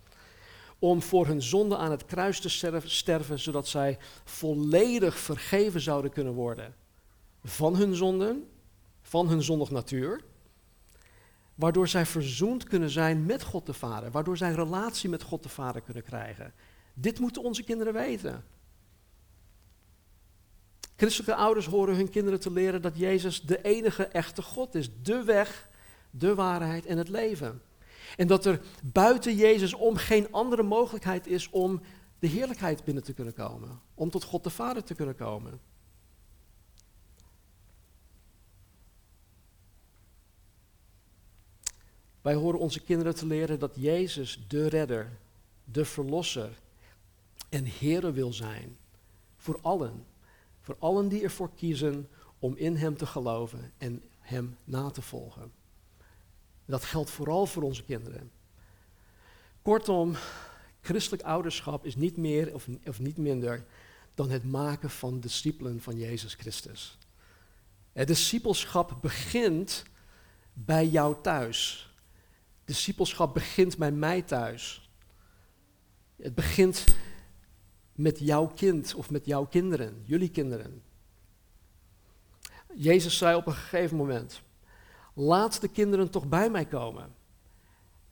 Om 0.80 1.02
voor 1.02 1.28
hun 1.28 1.42
zonde 1.42 1.78
aan 1.78 1.92
het 1.92 2.06
kruis 2.06 2.40
te 2.40 2.50
sterven, 2.86 3.40
zodat 3.40 3.68
zij 3.68 3.98
volledig 4.24 5.18
vergeven 5.18 5.82
zouden 5.82 6.12
kunnen 6.12 6.34
worden 6.34 6.76
van 7.44 7.76
hun 7.76 7.96
zonden, 7.96 8.48
van 9.02 9.28
hun 9.28 9.44
zondig 9.44 9.72
natuur 9.72 10.22
waardoor 11.58 11.88
zij 11.88 12.06
verzoend 12.06 12.64
kunnen 12.64 12.90
zijn 12.90 13.26
met 13.26 13.44
God 13.44 13.66
de 13.66 13.74
Vader, 13.74 14.12
waardoor 14.12 14.38
zij 14.38 14.50
een 14.50 14.56
relatie 14.56 15.10
met 15.10 15.24
God 15.24 15.44
de 15.44 15.50
Vader 15.50 15.82
kunnen 15.82 16.04
krijgen. 16.04 16.54
Dit 16.94 17.20
moeten 17.20 17.44
onze 17.44 17.64
kinderen 17.64 17.94
weten. 17.94 18.44
Christelijke 20.98 21.36
ouders 21.36 21.66
horen 21.66 21.96
hun 21.96 22.10
kinderen 22.10 22.40
te 22.40 22.52
leren 22.52 22.82
dat 22.82 22.98
Jezus 22.98 23.42
de 23.42 23.62
enige 23.62 24.06
echte 24.06 24.42
God 24.42 24.76
is, 24.76 24.90
de 25.04 25.24
weg, 25.24 25.70
de 26.10 26.36
waarheid 26.36 26.86
en 26.86 26.98
het 26.98 27.10
leven. 27.10 27.62
En 28.16 28.28
dat 28.28 28.46
er 28.46 28.62
buiten 28.84 29.36
Jezus 29.36 29.74
om 29.74 29.96
geen 29.96 30.32
andere 30.32 30.64
mogelijkheid 30.64 31.28
is 31.28 31.50
om 31.50 31.82
de 32.20 32.28
heerlijkheid 32.28 32.84
binnen 32.84 33.04
te 33.04 33.14
kunnen 33.14 33.34
komen, 33.34 33.82
om 33.94 34.10
tot 34.10 34.24
God 34.24 34.44
de 34.44 34.50
Vader 34.50 34.84
te 34.84 34.96
kunnen 34.96 35.16
komen. 35.16 35.60
Wij 42.22 42.36
horen 42.36 42.60
onze 42.60 42.82
kinderen 42.82 43.16
te 43.16 43.26
leren 43.26 43.60
dat 43.60 43.72
Jezus 43.76 44.46
de 44.48 44.68
redder, 44.68 45.18
de 45.64 45.86
verlosser 45.86 46.60
en 47.50 47.66
Heere 47.80 48.12
wil 48.12 48.34
zijn. 48.34 48.78
Voor 49.36 49.60
allen. 49.62 50.06
Voor 50.68 50.76
allen 50.80 51.08
die 51.08 51.24
ervoor 51.24 51.50
kiezen 51.56 52.10
om 52.40 52.56
in 52.56 52.76
Hem 52.76 52.98
te 52.98 53.06
geloven 53.06 53.74
en 53.78 54.04
Hem 54.20 54.58
na 54.64 54.90
te 54.90 55.02
volgen. 55.02 55.52
Dat 56.66 56.84
geldt 56.84 57.10
vooral 57.10 57.46
voor 57.46 57.64
onze 57.64 57.84
kinderen. 57.84 58.32
Kortom, 59.62 60.16
christelijk 60.82 61.24
ouderschap 61.24 61.86
is 61.86 61.96
niet 61.96 62.18
meer 62.18 62.54
of, 62.54 62.68
of 62.86 63.00
niet 63.00 63.18
minder 63.18 63.66
dan 64.16 64.30
het 64.30 64.44
maken 64.44 64.90
van 64.90 65.20
discipelen 65.20 65.82
van 65.82 65.98
Jezus 65.98 66.34
Christus. 66.34 66.98
Het 67.92 68.08
discipelschap 68.08 68.98
begint 69.02 69.84
bij 70.54 70.88
jou 70.88 71.16
thuis. 71.22 71.90
Discipelschap 72.66 73.34
begint 73.34 73.78
bij 73.78 73.92
mij 73.92 74.22
thuis. 74.22 74.90
Het 76.16 76.36
begint 76.36 76.86
met 77.98 78.20
jouw 78.20 78.48
kind 78.48 78.96
of 78.96 79.10
met 79.10 79.26
jouw 79.26 79.46
kinderen, 79.46 80.02
jullie 80.04 80.30
kinderen. 80.30 80.84
Jezus 82.74 83.18
zei 83.18 83.36
op 83.36 83.48
een 83.48 83.54
gegeven 83.54 83.98
moment: 83.98 84.42
Laat 85.14 85.62
de 85.62 85.68
kinderen 85.68 86.10
toch 86.10 86.28
bij 86.28 86.50
mij 86.50 86.66
komen. 86.66 87.16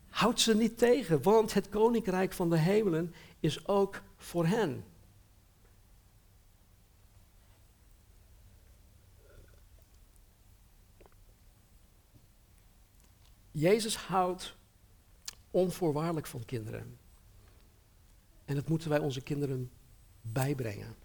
Houd 0.10 0.40
ze 0.40 0.56
niet 0.56 0.78
tegen, 0.78 1.22
want 1.22 1.54
het 1.54 1.70
koninkrijk 1.70 2.34
van 2.34 2.50
de 2.50 2.58
hemelen 2.58 3.14
is 3.40 3.68
ook 3.68 4.02
voor 4.18 4.46
hen. 4.46 4.84
Jezus 13.52 13.98
houdt 13.98 14.56
onvoorwaardelijk 15.52 16.28
van 16.28 16.46
kinderen. 16.46 16.98
En 18.46 18.56
dat 18.56 18.70
moeten 18.70 18.90
wij 18.90 19.00
onze 19.00 19.22
kinderen 19.22 19.72
bijbrengen. 20.22 20.96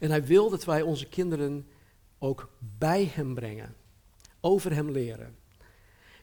En 0.00 0.10
hij 0.10 0.24
wil 0.24 0.50
dat 0.50 0.64
wij 0.64 0.82
onze 0.82 1.08
kinderen 1.08 1.66
ook 2.18 2.48
bij 2.58 3.10
hem 3.14 3.34
brengen, 3.34 3.74
over 4.40 4.74
hem 4.74 4.90
leren. 4.90 5.36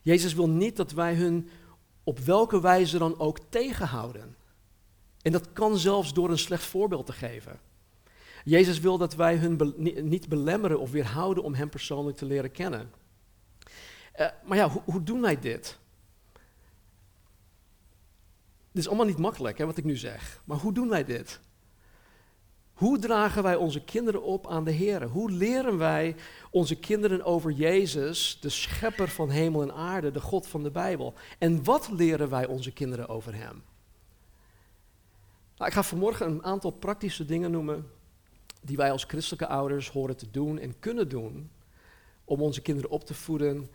Jezus 0.01 0.33
wil 0.33 0.49
niet 0.49 0.75
dat 0.75 0.91
wij 0.91 1.15
hun 1.15 1.49
op 2.03 2.19
welke 2.19 2.61
wijze 2.61 2.97
dan 2.97 3.19
ook 3.19 3.39
tegenhouden. 3.49 4.35
En 5.21 5.31
dat 5.31 5.53
kan 5.53 5.77
zelfs 5.77 6.13
door 6.13 6.29
een 6.29 6.37
slecht 6.37 6.63
voorbeeld 6.63 7.05
te 7.05 7.13
geven. 7.13 7.59
Jezus 8.43 8.79
wil 8.79 8.97
dat 8.97 9.15
wij 9.15 9.35
hun 9.35 9.73
niet 10.09 10.27
belemmeren 10.27 10.79
of 10.79 10.91
weerhouden 10.91 11.43
om 11.43 11.53
hem 11.53 11.69
persoonlijk 11.69 12.17
te 12.17 12.25
leren 12.25 12.51
kennen. 12.51 12.91
Uh, 14.19 14.27
maar 14.45 14.57
ja, 14.57 14.69
hoe 14.85 15.03
doen 15.03 15.21
wij 15.21 15.39
dit? 15.39 15.79
Dit 18.71 18.83
is 18.83 18.87
allemaal 18.87 19.05
niet 19.05 19.17
makkelijk, 19.17 19.57
hè, 19.57 19.65
wat 19.65 19.77
ik 19.77 19.83
nu 19.83 19.97
zeg. 19.97 20.41
Maar 20.45 20.57
hoe 20.57 20.73
doen 20.73 20.89
wij 20.89 21.03
dit? 21.05 21.39
Hoe 22.73 22.99
dragen 22.99 23.43
wij 23.43 23.55
onze 23.55 23.83
kinderen 23.83 24.23
op 24.23 24.47
aan 24.47 24.63
de 24.63 24.71
Heer? 24.71 25.03
Hoe 25.03 25.31
leren 25.31 25.77
wij 25.77 26.15
onze 26.51 26.75
kinderen 26.75 27.23
over 27.23 27.51
Jezus, 27.51 28.37
de 28.41 28.49
schepper 28.49 29.07
van 29.07 29.29
hemel 29.29 29.61
en 29.61 29.73
aarde, 29.73 30.11
de 30.11 30.21
God 30.21 30.47
van 30.47 30.63
de 30.63 30.71
Bijbel? 30.71 31.13
En 31.37 31.63
wat 31.63 31.89
leren 31.91 32.29
wij 32.29 32.45
onze 32.45 32.71
kinderen 32.71 33.07
over 33.07 33.35
Hem? 33.35 33.63
Nou, 35.57 35.69
ik 35.69 35.73
ga 35.73 35.83
vanmorgen 35.83 36.27
een 36.27 36.43
aantal 36.43 36.71
praktische 36.71 37.25
dingen 37.25 37.51
noemen 37.51 37.91
die 38.61 38.77
wij 38.77 38.91
als 38.91 39.03
christelijke 39.03 39.47
ouders 39.47 39.89
horen 39.89 40.17
te 40.17 40.31
doen 40.31 40.59
en 40.59 40.79
kunnen 40.79 41.09
doen 41.09 41.51
om 42.23 42.41
onze 42.41 42.61
kinderen 42.61 42.89
op 42.89 43.05
te 43.05 43.13
voeden 43.13 43.69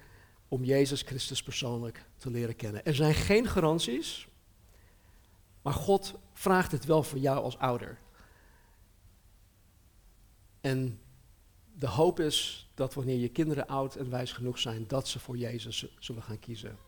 om 0.49 0.65
Jezus 0.65 1.03
Christus 1.03 1.43
persoonlijk 1.43 2.05
te 2.17 2.31
leren 2.31 2.57
kennen. 2.57 2.85
Er 2.85 2.95
zijn 2.95 3.15
geen 3.15 3.47
garanties, 3.47 4.29
maar 5.65 5.73
God 5.73 6.15
vraagt 6.33 6.73
het 6.73 6.85
wel 6.85 7.03
voor 7.03 7.19
jou 7.19 7.43
als 7.45 7.59
ouder. 7.59 7.99
En 10.61 11.01
de 11.73 11.87
hoop 11.87 12.21
is 12.21 12.69
dat 12.75 12.95
wanneer 12.95 13.19
je 13.19 13.29
kinderen 13.29 13.67
oud 13.67 13.95
en 13.95 14.11
wijs 14.11 14.33
genoeg 14.33 14.59
zijn, 14.59 14.85
dat 14.87 15.09
ze 15.09 15.19
voor 15.19 15.37
Jezus 15.37 15.87
zullen 15.99 16.23
gaan 16.23 16.39
kiezen. 16.39 16.79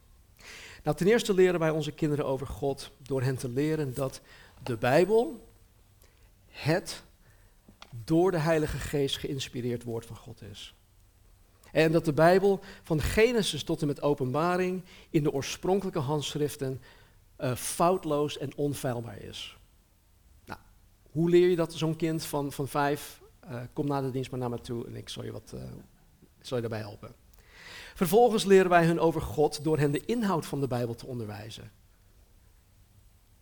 Nou, 0.82 0.96
ten 0.96 1.06
eerste 1.06 1.34
leren 1.34 1.60
wij 1.60 1.70
onze 1.70 1.92
kinderen 1.92 2.26
over 2.26 2.46
God 2.46 2.90
door 2.98 3.22
hen 3.22 3.36
te 3.36 3.48
leren 3.48 3.94
dat 3.94 4.20
de 4.62 4.76
Bijbel 4.76 5.48
het 6.48 7.02
door 8.04 8.30
de 8.30 8.38
Heilige 8.38 8.78
Geest 8.78 9.18
geïnspireerd 9.18 9.82
woord 9.82 10.06
van 10.06 10.16
God 10.16 10.42
is. 10.42 10.74
En 11.72 11.92
dat 11.92 12.04
de 12.04 12.12
Bijbel 12.12 12.60
van 12.82 13.00
Genesis 13.00 13.62
tot 13.62 13.80
en 13.80 13.86
met 13.86 14.02
Openbaring 14.02 14.84
in 15.10 15.22
de 15.22 15.32
oorspronkelijke 15.32 15.98
handschriften 15.98 16.80
uh, 17.38 17.55
foutloos 17.55 18.38
en 18.38 18.57
onfeilbaar 18.57 19.22
is. 19.22 19.59
Nou, 20.44 20.61
hoe 21.11 21.31
leer 21.31 21.49
je 21.49 21.57
dat 21.57 21.75
zo'n 21.75 21.96
kind 21.96 22.25
van, 22.25 22.53
van 22.53 22.68
vijf? 22.68 23.20
Uh, 23.51 23.61
kom 23.72 23.87
na 23.87 24.01
de 24.01 24.11
dienst 24.11 24.31
maar 24.31 24.40
naar 24.40 24.51
me 24.51 24.61
toe 24.61 24.87
en 24.87 24.96
ik 24.96 25.09
zal 25.09 25.25
je, 25.25 25.33
wat, 25.33 25.53
uh, 25.55 25.61
zal 26.40 26.57
je 26.57 26.62
daarbij 26.62 26.88
helpen. 26.88 27.14
Vervolgens 27.94 28.44
leren 28.44 28.70
wij 28.70 28.87
hun 28.87 29.01
over 29.01 29.20
God 29.20 29.64
door 29.64 29.79
hen 29.79 29.92
de 29.92 30.05
inhoud 30.05 30.46
van 30.46 30.61
de 30.61 30.66
Bijbel 30.66 30.94
te 30.94 31.07
onderwijzen. 31.07 31.70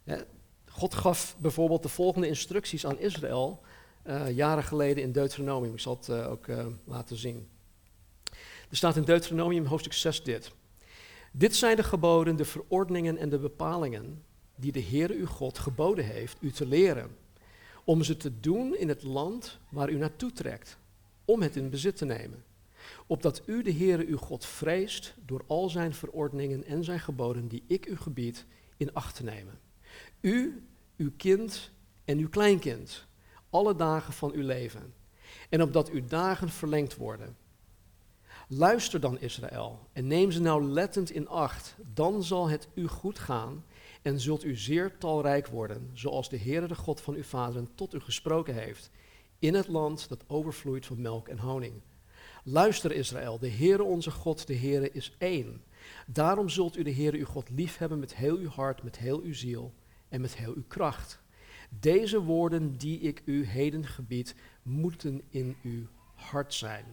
Ja, 0.04 0.24
God 0.68 0.94
gaf 0.94 1.36
bijvoorbeeld 1.38 1.82
de 1.82 1.88
volgende 1.88 2.26
instructies 2.26 2.86
aan 2.86 2.98
Israël 2.98 3.60
jaren 4.32 4.64
geleden 4.64 5.02
in 5.02 5.12
Deuteronomium. 5.12 5.72
Ik 5.72 5.80
zal 5.80 5.96
het 5.96 6.10
ook 6.10 6.46
laten 6.84 7.16
zien. 7.16 7.48
Er 8.70 8.76
staat 8.76 8.96
in 8.96 9.02
Deuteronomium 9.02 9.64
hoofdstuk 9.64 9.92
6 9.92 10.22
dit. 10.22 10.52
Dit 11.36 11.56
zijn 11.56 11.76
de 11.76 11.82
geboden, 11.82 12.36
de 12.36 12.44
verordeningen 12.44 13.16
en 13.16 13.28
de 13.28 13.38
bepalingen 13.38 14.22
die 14.54 14.72
de 14.72 14.82
Heere 14.82 15.14
uw 15.14 15.26
God 15.26 15.58
geboden 15.58 16.04
heeft 16.04 16.36
u 16.40 16.50
te 16.50 16.66
leren, 16.66 17.16
om 17.84 18.02
ze 18.02 18.16
te 18.16 18.40
doen 18.40 18.76
in 18.76 18.88
het 18.88 19.02
land 19.02 19.58
waar 19.68 19.90
u 19.90 19.96
naartoe 19.96 20.32
trekt, 20.32 20.78
om 21.24 21.42
het 21.42 21.56
in 21.56 21.70
bezit 21.70 21.96
te 21.96 22.04
nemen. 22.04 22.44
Opdat 23.06 23.42
u 23.46 23.62
de 23.62 23.72
Heere 23.72 24.06
uw 24.06 24.16
God 24.16 24.46
vreest 24.46 25.14
door 25.26 25.44
al 25.46 25.68
zijn 25.68 25.94
verordeningen 25.94 26.64
en 26.64 26.84
zijn 26.84 27.00
geboden 27.00 27.48
die 27.48 27.62
ik 27.66 27.86
u 27.86 27.96
gebied 27.96 28.44
in 28.76 28.92
acht 28.92 29.14
te 29.14 29.24
nemen. 29.24 29.58
U, 30.20 30.66
uw 30.96 31.10
kind 31.16 31.70
en 32.04 32.18
uw 32.18 32.28
kleinkind, 32.28 33.06
alle 33.50 33.74
dagen 33.74 34.12
van 34.12 34.32
uw 34.32 34.44
leven. 34.44 34.94
En 35.48 35.62
opdat 35.62 35.90
uw 35.90 36.04
dagen 36.04 36.48
verlengd 36.48 36.96
worden 36.96 37.36
Luister 38.48 39.00
dan 39.00 39.20
Israël 39.20 39.88
en 39.92 40.06
neem 40.06 40.30
ze 40.30 40.40
nou 40.40 40.64
lettend 40.64 41.10
in 41.10 41.28
acht, 41.28 41.76
dan 41.94 42.22
zal 42.22 42.48
het 42.48 42.68
u 42.74 42.86
goed 42.86 43.18
gaan 43.18 43.64
en 44.02 44.20
zult 44.20 44.44
u 44.44 44.56
zeer 44.56 44.98
talrijk 44.98 45.46
worden, 45.46 45.90
zoals 45.92 46.28
de 46.28 46.38
Heere 46.38 46.66
de 46.66 46.74
God 46.74 47.00
van 47.00 47.14
uw 47.14 47.22
vaderen 47.22 47.74
tot 47.74 47.94
u 47.94 48.00
gesproken 48.00 48.54
heeft, 48.54 48.90
in 49.38 49.54
het 49.54 49.68
land 49.68 50.08
dat 50.08 50.24
overvloeit 50.26 50.86
van 50.86 51.00
melk 51.00 51.28
en 51.28 51.38
honing. 51.38 51.74
Luister 52.44 52.92
Israël, 52.92 53.38
de 53.38 53.50
Heere 53.50 53.82
onze 53.82 54.10
God, 54.10 54.46
de 54.46 54.56
Heere 54.56 54.90
is 54.90 55.14
één. 55.18 55.62
Daarom 56.06 56.48
zult 56.48 56.76
u 56.76 56.82
de 56.82 56.94
Heere 56.94 57.16
uw 57.16 57.24
God 57.24 57.50
liefhebben 57.50 57.98
met 57.98 58.14
heel 58.14 58.36
uw 58.36 58.48
hart, 58.48 58.82
met 58.82 58.98
heel 58.98 59.20
uw 59.20 59.34
ziel 59.34 59.74
en 60.08 60.20
met 60.20 60.36
heel 60.36 60.54
uw 60.54 60.64
kracht. 60.68 61.22
Deze 61.80 62.20
woorden 62.20 62.76
die 62.76 63.00
ik 63.00 63.22
u 63.24 63.46
heden 63.46 63.86
gebied, 63.86 64.34
moeten 64.62 65.22
in 65.28 65.56
uw 65.62 65.86
hart 66.14 66.54
zijn. 66.54 66.84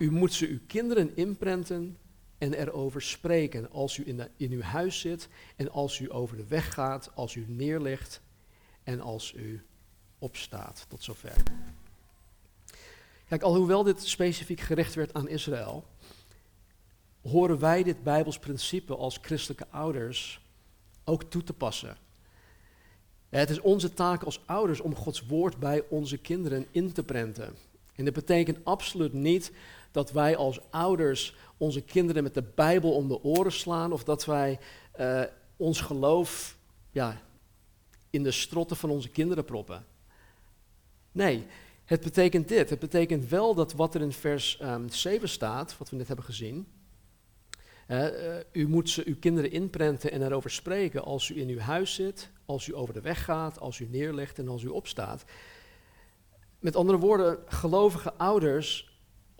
U 0.00 0.10
moet 0.10 0.32
ze 0.32 0.46
uw 0.46 0.58
kinderen 0.66 1.16
inprenten 1.16 1.98
en 2.38 2.52
erover 2.54 3.02
spreken 3.02 3.70
als 3.70 3.96
u 3.96 4.06
in, 4.06 4.16
de, 4.16 4.30
in 4.36 4.52
uw 4.52 4.60
huis 4.60 5.00
zit 5.00 5.28
en 5.56 5.70
als 5.70 5.98
u 5.98 6.12
over 6.12 6.36
de 6.36 6.46
weg 6.46 6.74
gaat, 6.74 7.10
als 7.14 7.34
u 7.34 7.44
neerlegt 7.48 8.20
en 8.82 9.00
als 9.00 9.32
u 9.36 9.64
opstaat. 10.18 10.86
Tot 10.88 11.02
zover. 11.02 11.36
Kijk, 13.28 13.42
alhoewel 13.42 13.82
dit 13.82 14.06
specifiek 14.06 14.60
gericht 14.60 14.94
werd 14.94 15.14
aan 15.14 15.28
Israël, 15.28 15.84
horen 17.22 17.58
wij 17.58 17.82
dit 17.82 18.02
Bijbels 18.02 18.38
principe 18.38 18.96
als 18.96 19.18
christelijke 19.22 19.66
ouders 19.70 20.40
ook 21.04 21.24
toe 21.24 21.42
te 21.42 21.52
passen. 21.52 21.96
Het 23.28 23.50
is 23.50 23.60
onze 23.60 23.94
taak 23.94 24.22
als 24.22 24.40
ouders 24.46 24.80
om 24.80 24.94
Gods 24.94 25.26
woord 25.26 25.58
bij 25.58 25.84
onze 25.88 26.18
kinderen 26.18 26.66
in 26.70 26.92
te 26.92 27.02
prenten. 27.02 27.56
En 27.94 28.04
dat 28.04 28.14
betekent 28.14 28.64
absoluut 28.64 29.12
niet 29.12 29.52
dat 29.90 30.12
wij 30.12 30.36
als 30.36 30.60
ouders 30.70 31.34
onze 31.56 31.80
kinderen 31.80 32.22
met 32.22 32.34
de 32.34 32.44
Bijbel 32.54 32.92
om 32.92 33.08
de 33.08 33.22
oren 33.22 33.52
slaan 33.52 33.92
of 33.92 34.04
dat 34.04 34.24
wij 34.24 34.58
uh, 35.00 35.22
ons 35.56 35.80
geloof 35.80 36.56
ja, 36.90 37.22
in 38.10 38.22
de 38.22 38.30
strotten 38.30 38.76
van 38.76 38.90
onze 38.90 39.08
kinderen 39.08 39.44
proppen. 39.44 39.84
Nee, 41.12 41.46
het 41.84 42.00
betekent 42.00 42.48
dit. 42.48 42.70
Het 42.70 42.78
betekent 42.78 43.28
wel 43.28 43.54
dat 43.54 43.72
wat 43.72 43.94
er 43.94 44.00
in 44.00 44.12
vers 44.12 44.58
um, 44.62 44.68
ehm, 44.68 44.88
7 44.88 45.28
staat, 45.28 45.78
wat 45.78 45.90
we 45.90 45.96
net 45.96 46.06
hebben 46.06 46.24
gezien. 46.24 46.66
Uh, 47.88 48.06
u 48.52 48.68
moet 48.68 48.90
ze 48.90 49.02
uw 49.06 49.18
kinderen 49.18 49.50
inprenten 49.50 50.10
en 50.12 50.22
erover 50.22 50.50
spreken 50.50 51.04
als 51.04 51.28
u 51.28 51.40
in 51.40 51.48
uw 51.48 51.58
huis 51.58 51.94
zit, 51.94 52.30
als 52.44 52.66
u 52.66 52.74
over 52.74 52.94
de 52.94 53.00
weg 53.00 53.24
gaat, 53.24 53.60
als 53.60 53.78
u 53.78 53.88
neerlegt 53.90 54.38
en 54.38 54.48
als 54.48 54.62
u 54.62 54.68
opstaat. 54.68 55.24
Met 56.58 56.76
andere 56.76 56.98
woorden, 56.98 57.38
gelovige 57.46 58.12
ouders 58.12 58.89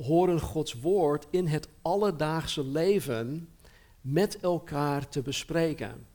horen 0.03 0.41
Gods 0.41 0.81
woord 0.81 1.27
in 1.31 1.47
het 1.47 1.69
alledaagse 1.83 2.65
leven 2.65 3.49
met 4.01 4.41
elkaar 4.41 5.09
te 5.09 5.23
bespreken. 5.23 6.07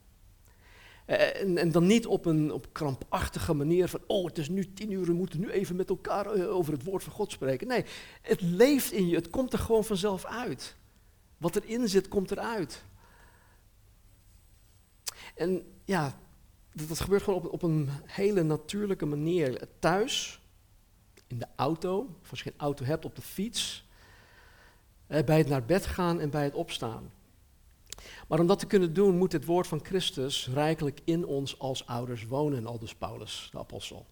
Eh, 1.06 1.40
en, 1.40 1.58
en, 1.58 1.72
dan 1.72 1.86
niet 1.86 2.06
op 2.06 2.24
een 2.26 2.52
op 2.52 2.66
krampachtige 2.72 3.54
manier 3.54 3.88
van, 3.88 4.00
oh 4.06 4.24
het 4.24 4.38
is 4.38 4.48
nu 4.48 4.72
tien 4.72 4.90
uur, 4.90 5.04
we 5.04 5.12
moeten 5.12 5.40
nu 5.40 5.50
even 5.50 5.76
met 5.76 5.88
elkaar 5.88 6.26
eh, 6.26 6.54
over 6.54 6.72
het 6.72 6.84
woord 6.84 7.02
van 7.02 7.12
God 7.12 7.32
spreken. 7.32 7.66
Nee, 7.66 7.84
het 8.22 8.40
leeft 8.40 8.92
in 8.92 9.08
je, 9.08 9.14
het 9.16 9.30
komt 9.30 9.52
er 9.52 9.58
gewoon 9.58 9.84
vanzelf 9.84 10.24
uit. 10.24 10.76
Wat 11.36 11.56
erin 11.56 11.88
zit, 11.88 12.08
komt 12.08 12.30
eruit. 12.30 12.84
En 15.34 15.62
ja, 15.84 16.18
dat, 16.72 16.88
dat 16.88 17.00
gebeurt 17.00 17.22
gewoon 17.22 17.44
op, 17.44 17.52
op 17.52 17.62
een 17.62 17.88
hele 18.04 18.42
natuurlijke 18.42 19.06
manier. 19.06 19.68
Thuis, 19.78 20.40
in 21.26 21.38
de 21.38 21.46
auto, 21.56 22.16
of 22.22 22.30
als 22.30 22.42
je 22.42 22.50
geen 22.50 22.60
auto 22.60 22.84
hebt, 22.84 23.04
op 23.04 23.16
de 23.16 23.22
fiets, 23.22 23.88
eh, 25.06 25.24
bij 25.24 25.38
het 25.38 25.48
naar 25.48 25.64
bed 25.64 25.86
gaan 25.86 26.20
en 26.20 26.30
bij 26.30 26.44
het 26.44 26.54
opstaan. 26.54 27.10
Maar 28.28 28.40
om 28.40 28.46
dat 28.46 28.58
te 28.58 28.66
kunnen 28.66 28.94
doen, 28.94 29.18
moet 29.18 29.32
het 29.32 29.44
woord 29.44 29.66
van 29.66 29.84
Christus 29.84 30.48
rijkelijk 30.48 31.00
in 31.04 31.26
ons 31.26 31.58
als 31.58 31.86
ouders 31.86 32.26
wonen, 32.26 32.66
aldus 32.66 32.94
Paulus, 32.94 33.48
de 33.52 33.58
apostel. 33.58 34.06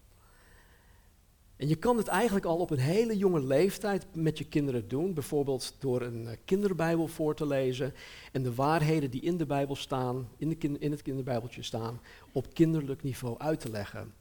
En 1.55 1.67
je 1.67 1.75
kan 1.75 1.97
het 1.97 2.07
eigenlijk 2.07 2.45
al 2.45 2.57
op 2.57 2.69
een 2.69 2.77
hele 2.77 3.17
jonge 3.17 3.41
leeftijd 3.41 4.05
met 4.13 4.37
je 4.37 4.43
kinderen 4.43 4.87
doen, 4.87 5.13
bijvoorbeeld 5.13 5.75
door 5.79 6.01
een 6.01 6.27
eh, 6.27 6.37
kinderbijbel 6.45 7.07
voor 7.07 7.35
te 7.35 7.47
lezen 7.47 7.93
en 8.31 8.43
de 8.43 8.55
waarheden 8.55 9.11
die 9.11 9.21
in 9.21 9.37
de 9.37 9.45
Bijbel 9.45 9.75
staan, 9.75 10.29
in, 10.37 10.49
de 10.49 10.77
in 10.79 10.91
het 10.91 11.01
kinderbijbeltje 11.01 11.63
staan, 11.63 12.01
op 12.31 12.53
kinderlijk 12.53 13.03
niveau 13.03 13.37
uit 13.37 13.59
te 13.59 13.69
leggen. 13.69 14.13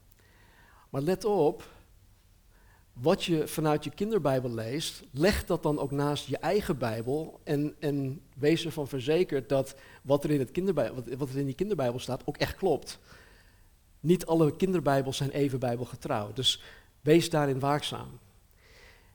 Maar 0.90 1.02
let 1.02 1.24
op, 1.24 1.68
wat 2.94 3.24
je 3.24 3.48
vanuit 3.48 3.84
je 3.84 3.90
kinderbijbel 3.90 4.50
leest, 4.50 5.02
leg 5.10 5.44
dat 5.44 5.62
dan 5.62 5.78
ook 5.78 5.90
naast 5.90 6.26
je 6.26 6.38
eigen 6.38 6.78
bijbel 6.78 7.40
en, 7.44 7.74
en 7.78 8.20
wees 8.36 8.64
ervan 8.64 8.88
verzekerd 8.88 9.48
dat 9.48 9.74
wat 10.02 10.24
er, 10.24 10.30
in 10.30 10.38
het 10.38 10.50
kinderbijbel, 10.50 11.04
wat 11.16 11.28
er 11.28 11.38
in 11.38 11.46
die 11.46 11.54
kinderbijbel 11.54 11.98
staat 11.98 12.22
ook 12.24 12.36
echt 12.36 12.56
klopt. 12.56 12.98
Niet 14.00 14.26
alle 14.26 14.56
kinderbijbels 14.56 15.16
zijn 15.16 15.30
even 15.30 15.58
bijbelgetrouw, 15.58 16.32
dus 16.32 16.62
wees 17.00 17.30
daarin 17.30 17.60
waakzaam. 17.60 18.18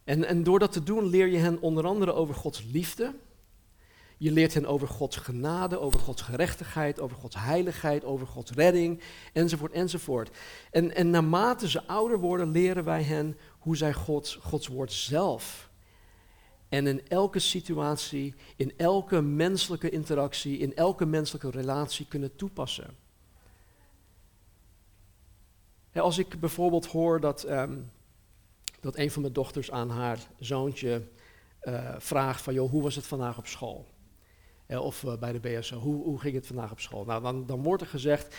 En, 0.04 0.26
en 0.26 0.44
door 0.44 0.60
dat 0.60 0.72
te 0.72 0.84
doen 0.84 1.06
leer 1.06 1.28
je 1.28 1.38
hen 1.38 1.62
onder 1.62 1.86
andere 1.86 2.14
over 2.14 2.36
Gods 2.36 2.64
liefde, 2.72 3.14
je 4.20 4.32
leert 4.32 4.54
hen 4.54 4.66
over 4.66 4.88
Gods 4.88 5.16
genade, 5.16 5.80
over 5.80 6.00
Gods 6.00 6.22
gerechtigheid, 6.22 7.00
over 7.00 7.18
Gods 7.18 7.36
heiligheid, 7.36 8.04
over 8.04 8.28
Gods 8.28 8.52
redding, 8.52 9.02
enzovoort, 9.34 9.72
enzovoort. 9.72 10.38
En, 10.72 10.96
en 10.96 11.10
naarmate 11.10 11.70
ze 11.70 11.88
ouder 11.88 12.20
worden, 12.20 12.52
leren 12.52 12.84
wij 12.84 13.04
hen 13.04 13.38
hoe 13.60 13.78
zij 13.78 13.94
Gods, 13.94 14.36
Gods 14.36 14.68
woord 14.68 14.92
zelf 14.92 15.70
en 16.70 16.88
in 16.88 17.08
elke 17.08 17.40
situatie, 17.40 18.36
in 18.56 18.74
elke 18.78 19.22
menselijke 19.22 19.90
interactie, 19.90 20.58
in 20.58 20.76
elke 20.76 21.06
menselijke 21.06 21.50
relatie 21.50 22.06
kunnen 22.08 22.36
toepassen. 22.36 22.98
Als 25.94 26.18
ik 26.18 26.40
bijvoorbeeld 26.40 26.86
hoor 26.86 27.20
dat, 27.20 27.50
um, 27.50 27.92
dat 28.80 28.98
een 28.98 29.12
van 29.12 29.22
mijn 29.22 29.34
dochters 29.34 29.72
aan 29.72 29.90
haar 29.90 30.20
zoontje 30.40 31.08
uh, 31.64 31.96
vraagt 31.98 32.42
van, 32.42 32.54
joh, 32.54 32.70
hoe 32.70 32.84
was 32.84 32.96
het 32.96 33.06
vandaag 33.08 33.38
op 33.38 33.48
school? 33.48 33.88
Of 34.78 35.04
uh, 35.04 35.18
bij 35.18 35.32
de 35.32 35.40
BSO, 35.40 35.78
hoe, 35.78 36.04
hoe, 36.04 36.20
ging 36.20 36.36
het 36.36 36.48
vandaag 36.48 36.72
op 36.72 36.80
school? 36.80 37.06
Nou, 37.06 37.22
dan, 37.22 37.46
dan 37.46 37.64
wordt 37.64 37.82
er 37.82 37.88
gezegd, 37.88 38.36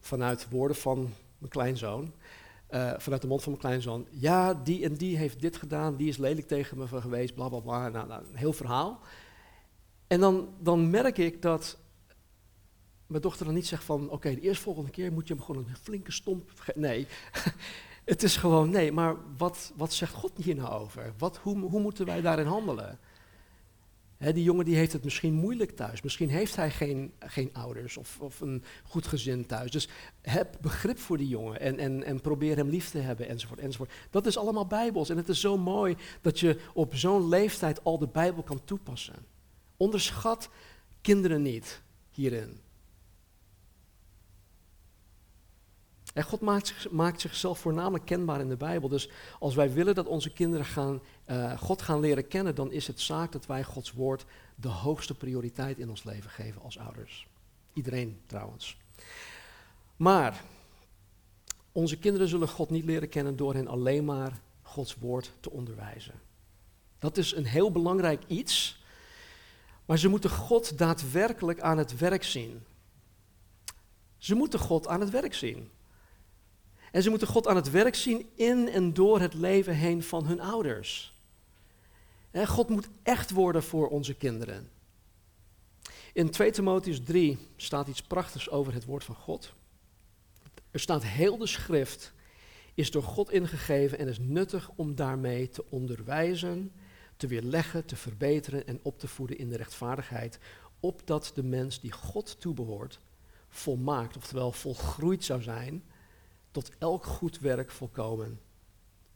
vanuit 0.00 0.48
woorden 0.48 0.76
van 0.76 1.12
mijn 1.38 1.50
kleinzoon, 1.50 2.12
uh, 2.70 2.92
vanuit 2.96 3.22
de 3.22 3.28
mond 3.28 3.42
van 3.42 3.52
mijn 3.52 3.64
kleinzoon, 3.64 4.06
ja, 4.10 4.54
die 4.54 4.84
en 4.84 4.94
die 4.94 5.16
heeft 5.16 5.40
dit 5.40 5.56
gedaan, 5.56 5.96
die 5.96 6.08
is 6.08 6.16
lelijk 6.16 6.46
tegen 6.46 6.78
me 6.78 6.86
geweest, 6.86 7.34
bla 7.34 7.48
bla 7.48 7.60
bla, 7.60 7.88
nou, 7.88 8.08
nou, 8.08 8.22
een 8.30 8.36
heel 8.36 8.52
verhaal. 8.52 9.00
En 10.06 10.20
dan, 10.20 10.48
dan 10.58 10.90
merk 10.90 11.18
ik 11.18 11.42
dat 11.42 11.78
mijn 13.06 13.22
dochter 13.22 13.44
dan 13.44 13.54
niet 13.54 13.66
zegt 13.66 13.84
van, 13.84 14.04
oké, 14.04 14.14
okay, 14.14 14.34
de 14.34 14.40
eerstvolgende 14.40 14.90
keer 14.90 15.12
moet 15.12 15.28
je 15.28 15.34
hem 15.34 15.42
gewoon 15.42 15.64
een 15.68 15.76
flinke 15.76 16.12
stomp... 16.12 16.72
Nee, 16.74 17.06
het 18.04 18.22
is 18.22 18.36
gewoon, 18.36 18.70
nee, 18.70 18.92
maar 18.92 19.16
wat, 19.36 19.72
wat 19.76 19.92
zegt 19.92 20.12
God 20.12 20.32
hier 20.36 20.54
nou 20.54 20.70
over? 20.70 21.12
Wat, 21.18 21.36
hoe, 21.36 21.58
hoe 21.58 21.80
moeten 21.80 22.06
wij 22.06 22.20
daarin 22.20 22.46
handelen? 22.46 22.98
Die 24.18 24.42
jongen 24.42 24.64
die 24.64 24.76
heeft 24.76 24.92
het 24.92 25.04
misschien 25.04 25.32
moeilijk 25.34 25.70
thuis. 25.70 26.02
Misschien 26.02 26.28
heeft 26.28 26.56
hij 26.56 26.70
geen, 26.70 27.12
geen 27.18 27.50
ouders 27.52 27.96
of, 27.96 28.20
of 28.20 28.40
een 28.40 28.64
goed 28.82 29.06
gezin 29.06 29.46
thuis. 29.46 29.70
Dus 29.70 29.88
heb 30.22 30.56
begrip 30.60 30.98
voor 30.98 31.16
die 31.16 31.28
jongen 31.28 31.60
en, 31.60 31.78
en, 31.78 32.04
en 32.04 32.20
probeer 32.20 32.56
hem 32.56 32.68
lief 32.68 32.90
te 32.90 32.98
hebben 32.98 33.28
enzovoort, 33.28 33.60
enzovoort. 33.60 33.92
Dat 34.10 34.26
is 34.26 34.36
allemaal 34.36 34.66
bijbels 34.66 35.08
en 35.08 35.16
het 35.16 35.28
is 35.28 35.40
zo 35.40 35.58
mooi 35.58 35.96
dat 36.20 36.40
je 36.40 36.60
op 36.74 36.94
zo'n 36.94 37.28
leeftijd 37.28 37.84
al 37.84 37.98
de 37.98 38.08
Bijbel 38.08 38.42
kan 38.42 38.64
toepassen. 38.64 39.26
Onderschat 39.76 40.48
kinderen 41.00 41.42
niet 41.42 41.82
hierin. 42.10 42.60
En 46.16 46.22
God 46.22 46.40
maakt, 46.40 46.90
maakt, 46.90 47.20
zichzelf 47.20 47.58
voornamelijk 47.58 48.04
kenbaar 48.04 48.40
in 48.40 48.48
de 48.48 48.56
Bijbel. 48.56 48.88
Dus 48.88 49.10
als 49.38 49.54
wij 49.54 49.72
willen 49.72 49.94
dat 49.94 50.06
onze 50.06 50.32
kinderen 50.32 50.66
gaan, 50.66 51.00
uh, 51.26 51.58
God 51.58 51.82
gaan 51.82 52.00
leren 52.00 52.28
kennen, 52.28 52.54
dan 52.54 52.72
is 52.72 52.86
het 52.86 53.00
zaak 53.00 53.32
dat 53.32 53.46
wij 53.46 53.64
Gods 53.64 53.92
woord 53.92 54.24
de 54.54 54.68
hoogste 54.68 55.14
prioriteit 55.14 55.78
in 55.78 55.88
ons 55.90 56.04
leven 56.04 56.30
geven 56.30 56.62
als 56.62 56.78
ouders. 56.78 57.26
Iedereen 57.72 58.20
trouwens. 58.26 58.76
Maar 59.96 60.42
onze 61.72 61.98
kinderen 61.98 62.28
zullen 62.28 62.48
God 62.48 62.70
niet 62.70 62.84
leren 62.84 63.08
kennen 63.08 63.36
door 63.36 63.54
hen 63.54 63.68
alleen 63.68 64.04
maar 64.04 64.40
Gods 64.62 64.96
woord 64.96 65.32
te 65.40 65.50
onderwijzen. 65.50 66.20
Dat 66.98 67.16
is 67.16 67.34
een 67.34 67.46
heel 67.46 67.72
belangrijk 67.72 68.22
iets, 68.26 68.82
maar 69.84 69.98
ze 69.98 70.08
moeten 70.08 70.30
God 70.30 70.78
daadwerkelijk 70.78 71.60
aan 71.60 71.78
het 71.78 71.98
werk 71.98 72.24
zien. 72.24 72.64
Ze 74.18 74.34
moeten 74.34 74.58
God 74.58 74.88
aan 74.88 75.00
het 75.00 75.10
werk 75.10 75.34
zien. 75.34 75.70
En 76.96 77.02
ze 77.02 77.10
moeten 77.10 77.28
God 77.28 77.46
aan 77.46 77.56
het 77.56 77.70
werk 77.70 77.94
zien 77.94 78.28
in 78.34 78.68
en 78.68 78.92
door 78.92 79.20
het 79.20 79.34
leven 79.34 79.74
heen 79.74 80.02
van 80.02 80.26
hun 80.26 80.40
ouders. 80.40 81.14
God 82.44 82.68
moet 82.68 82.88
echt 83.02 83.30
worden 83.30 83.62
voor 83.62 83.88
onze 83.88 84.14
kinderen. 84.14 84.70
In 86.12 86.30
2 86.30 86.50
Timotheus 86.50 87.00
3 87.04 87.38
staat 87.56 87.88
iets 87.88 88.02
prachtigs 88.02 88.50
over 88.50 88.72
het 88.72 88.84
woord 88.84 89.04
van 89.04 89.14
God. 89.14 89.52
Er 90.70 90.80
staat 90.80 91.04
heel 91.04 91.36
de 91.36 91.46
schrift 91.46 92.12
is 92.74 92.90
door 92.90 93.02
God 93.02 93.30
ingegeven 93.30 93.98
en 93.98 94.08
is 94.08 94.18
nuttig 94.18 94.70
om 94.76 94.94
daarmee 94.94 95.48
te 95.48 95.64
onderwijzen, 95.68 96.72
te 97.16 97.26
weerleggen, 97.26 97.84
te 97.84 97.96
verbeteren 97.96 98.66
en 98.66 98.80
op 98.82 98.98
te 98.98 99.08
voeden 99.08 99.38
in 99.38 99.48
de 99.48 99.56
rechtvaardigheid, 99.56 100.38
opdat 100.80 101.32
de 101.34 101.42
mens 101.42 101.80
die 101.80 101.92
God 101.92 102.40
toebehoort 102.40 102.98
volmaakt, 103.48 104.16
oftewel 104.16 104.52
volgroeid 104.52 105.24
zou 105.24 105.42
zijn 105.42 105.82
tot 106.56 106.70
elk 106.78 107.04
goed 107.04 107.38
werk 107.38 107.70
volkomen 107.70 108.40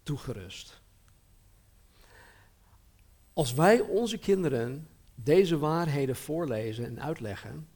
toegerust. 0.03 0.81
Als 3.33 3.55
wij 3.55 3.81
onze 3.81 4.18
kinderen 4.18 4.88
deze 5.14 5.59
waarheden 5.59 6.16
voorlezen 6.16 6.85
en 6.85 7.00
uitleggen, 7.00 7.68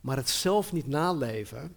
maar 0.00 0.16
het 0.16 0.28
zelf 0.28 0.72
niet 0.72 0.86
naleven, 0.86 1.76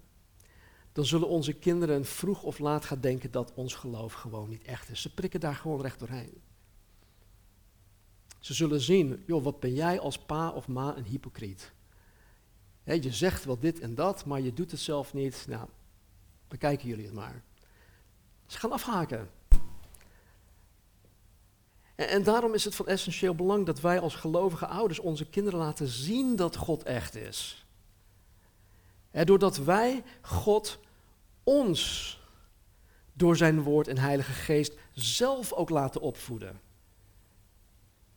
dan 0.92 1.06
zullen 1.06 1.28
onze 1.28 1.54
kinderen 1.54 2.06
vroeg 2.06 2.44
of 2.44 2.60
laat 2.60 2.86
gaan 2.86 3.02
denken 3.02 3.32
dat 3.32 3.54
ons 3.54 3.76
geloof 3.76 4.14
gewoon 4.14 4.50
niet 4.50 4.64
echt 4.64 4.90
is. 4.90 5.02
Ze 5.02 5.14
prikken 5.14 5.40
daar 5.40 5.56
gewoon 5.56 5.82
recht 5.82 6.00
doorheen. 6.00 6.42
Ze 8.40 8.54
zullen 8.54 8.82
zien, 8.82 9.24
joh, 9.26 9.44
wat 9.44 9.60
ben 9.60 9.74
jij 9.74 10.00
als 10.00 10.18
pa 10.18 10.50
of 10.52 10.68
ma 10.68 10.98
een 10.98 11.06
hypocriet? 11.06 11.72
je 12.84 13.14
zegt 13.14 13.46
wel 13.46 13.60
dit 13.60 13.80
en 13.80 13.96
dat, 13.96 14.26
maar 14.26 14.42
je 14.42 14.54
doet 14.54 14.72
het 14.72 14.80
zelf 14.80 15.14
niet. 15.14 15.46
Nou, 15.48 15.68
Bekijken 16.48 16.88
jullie 16.88 17.06
het 17.06 17.14
maar. 17.14 17.44
Ze 18.46 18.58
gaan 18.58 18.72
afhaken. 18.72 19.30
En, 21.96 22.24
daarom 22.24 22.54
is 22.54 22.64
het 22.64 22.76
van 22.76 22.88
essentieel 22.88 23.36
belang 23.36 23.66
dat 23.66 23.80
wij 23.80 24.00
als 24.00 24.16
gelovige 24.16 24.66
ouders 24.66 25.00
onze 25.00 25.26
kinderen 25.26 25.60
laten 25.60 25.88
zien 25.88 26.36
dat 26.36 26.56
God 26.56 26.84
echt 26.84 27.16
is. 27.16 27.66
doordat 29.12 29.58
wij 29.58 30.04
God 30.22 30.80
ons 31.44 32.16
door 33.14 33.38
zijn 33.38 33.62
woord 33.62 33.88
en 33.88 33.98
heilige 33.98 34.32
geest 34.32 34.74
zelf 34.94 35.54
ook 35.54 35.70
laten 35.70 36.02
opvoeden. 36.02 36.62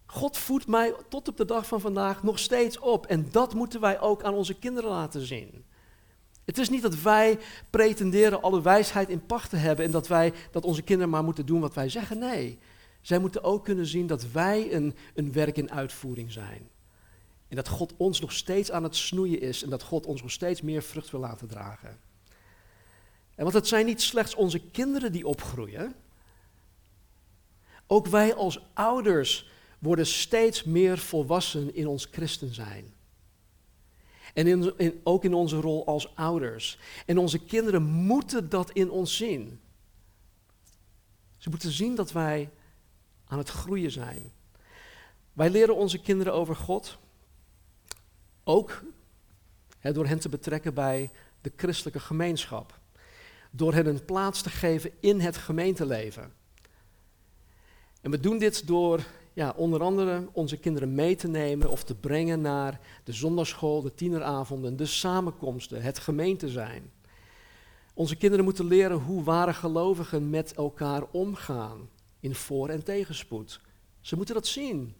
God 0.06 0.38
voedt 0.38 0.66
mij 0.66 0.94
tot 1.08 1.28
op 1.28 1.36
de 1.36 1.44
dag 1.44 1.66
van 1.66 1.80
vandaag 1.80 2.22
nog 2.22 2.38
steeds 2.38 2.78
op 2.78 3.06
en 3.06 3.30
dat 3.30 3.54
moeten 3.54 3.80
wij 3.80 4.00
ook 4.00 4.22
aan 4.22 4.34
onze 4.34 4.54
kinderen 4.54 4.90
laten 4.90 5.26
zien. 5.26 5.64
Het 6.50 6.58
is 6.58 6.68
niet 6.68 6.82
dat 6.82 7.02
wij 7.02 7.38
pretenderen 7.70 8.42
alle 8.42 8.62
wijsheid 8.62 9.08
in 9.08 9.26
pacht 9.26 9.50
te 9.50 9.56
hebben 9.56 9.84
en 9.84 9.90
dat, 9.90 10.08
wij, 10.08 10.32
dat 10.50 10.64
onze 10.64 10.82
kinderen 10.82 11.10
maar 11.10 11.24
moeten 11.24 11.46
doen 11.46 11.60
wat 11.60 11.74
wij 11.74 11.88
zeggen. 11.88 12.18
Nee, 12.18 12.58
zij 13.00 13.18
moeten 13.18 13.44
ook 13.44 13.64
kunnen 13.64 13.86
zien 13.86 14.06
dat 14.06 14.30
wij 14.30 14.74
een, 14.74 14.94
een 15.14 15.32
werk 15.32 15.56
in 15.56 15.70
uitvoering 15.70 16.32
zijn. 16.32 16.68
En 17.48 17.56
dat 17.56 17.68
God 17.68 17.94
ons 17.96 18.20
nog 18.20 18.32
steeds 18.32 18.70
aan 18.70 18.82
het 18.82 18.96
snoeien 18.96 19.40
is 19.40 19.62
en 19.62 19.70
dat 19.70 19.82
God 19.82 20.06
ons 20.06 20.22
nog 20.22 20.30
steeds 20.30 20.62
meer 20.62 20.82
vrucht 20.82 21.10
wil 21.10 21.20
laten 21.20 21.48
dragen. 21.48 21.98
En 23.34 23.42
want 23.42 23.54
het 23.54 23.68
zijn 23.68 23.86
niet 23.86 24.02
slechts 24.02 24.34
onze 24.34 24.58
kinderen 24.58 25.12
die 25.12 25.26
opgroeien. 25.26 25.94
Ook 27.86 28.06
wij 28.06 28.34
als 28.34 28.60
ouders 28.74 29.50
worden 29.78 30.06
steeds 30.06 30.64
meer 30.64 30.98
volwassen 30.98 31.74
in 31.74 31.86
ons 31.86 32.08
christen 32.10 32.54
zijn. 32.54 32.98
En 34.34 34.46
in, 34.46 35.00
ook 35.04 35.24
in 35.24 35.34
onze 35.34 35.60
rol 35.60 35.86
als 35.86 36.16
ouders. 36.16 36.78
En 37.06 37.18
onze 37.18 37.38
kinderen 37.38 37.82
moeten 37.82 38.48
dat 38.48 38.70
in 38.70 38.90
ons 38.90 39.16
zien. 39.16 39.60
Ze 41.38 41.50
moeten 41.50 41.70
zien 41.70 41.94
dat 41.94 42.12
wij 42.12 42.50
aan 43.24 43.38
het 43.38 43.48
groeien 43.48 43.90
zijn. 43.90 44.32
Wij 45.32 45.50
leren 45.50 45.76
onze 45.76 46.00
kinderen 46.00 46.32
over 46.32 46.56
God. 46.56 46.98
Ook 48.44 48.82
hè, 49.78 49.92
door 49.92 50.06
hen 50.06 50.20
te 50.20 50.28
betrekken 50.28 50.74
bij 50.74 51.10
de 51.40 51.52
christelijke 51.56 52.00
gemeenschap. 52.00 52.78
Door 53.50 53.74
hen 53.74 53.86
een 53.86 54.04
plaats 54.04 54.42
te 54.42 54.50
geven 54.50 54.90
in 55.00 55.20
het 55.20 55.36
gemeenteleven. 55.36 56.32
En 58.00 58.10
we 58.10 58.20
doen 58.20 58.38
dit 58.38 58.66
door 58.66 59.04
onder 59.48 59.82
andere 59.82 60.28
onze 60.32 60.56
kinderen 60.56 60.94
mee 60.94 61.16
te 61.16 61.28
nemen 61.28 61.70
of 61.70 61.84
te 61.84 61.94
brengen 61.94 62.40
naar 62.40 62.80
de 63.04 63.12
zondagschool, 63.12 63.82
de 63.82 63.94
tieneravonden, 63.94 64.76
de 64.76 64.86
samenkomsten, 64.86 65.82
het 65.82 65.98
gemeente 65.98 66.48
zijn. 66.48 66.90
Onze 67.94 68.16
kinderen 68.16 68.44
moeten 68.44 68.64
leren 68.66 68.98
hoe 68.98 69.22
ware 69.22 69.54
gelovigen 69.54 70.30
met 70.30 70.54
elkaar 70.54 71.02
omgaan 71.10 71.88
in 72.20 72.34
voor- 72.34 72.68
en 72.68 72.84
tegenspoed. 72.84 73.60
Ze 74.00 74.16
moeten 74.16 74.34
dat 74.34 74.46
zien. 74.46 74.94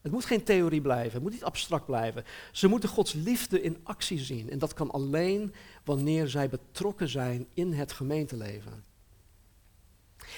Het 0.00 0.12
moet 0.12 0.24
geen 0.24 0.44
theorie 0.44 0.80
blijven, 0.80 1.12
het 1.12 1.22
moet 1.22 1.32
niet 1.32 1.44
abstract 1.44 1.86
blijven. 1.86 2.24
Ze 2.52 2.68
moeten 2.68 2.88
Gods 2.88 3.12
liefde 3.12 3.62
in 3.62 3.78
actie 3.82 4.18
zien. 4.18 4.50
En 4.50 4.58
dat 4.58 4.74
kan 4.74 4.90
alleen 4.90 5.54
wanneer 5.84 6.28
zij 6.28 6.48
betrokken 6.48 7.08
zijn 7.08 7.46
in 7.54 7.72
het 7.72 7.92
gemeenteleven. 7.92 8.84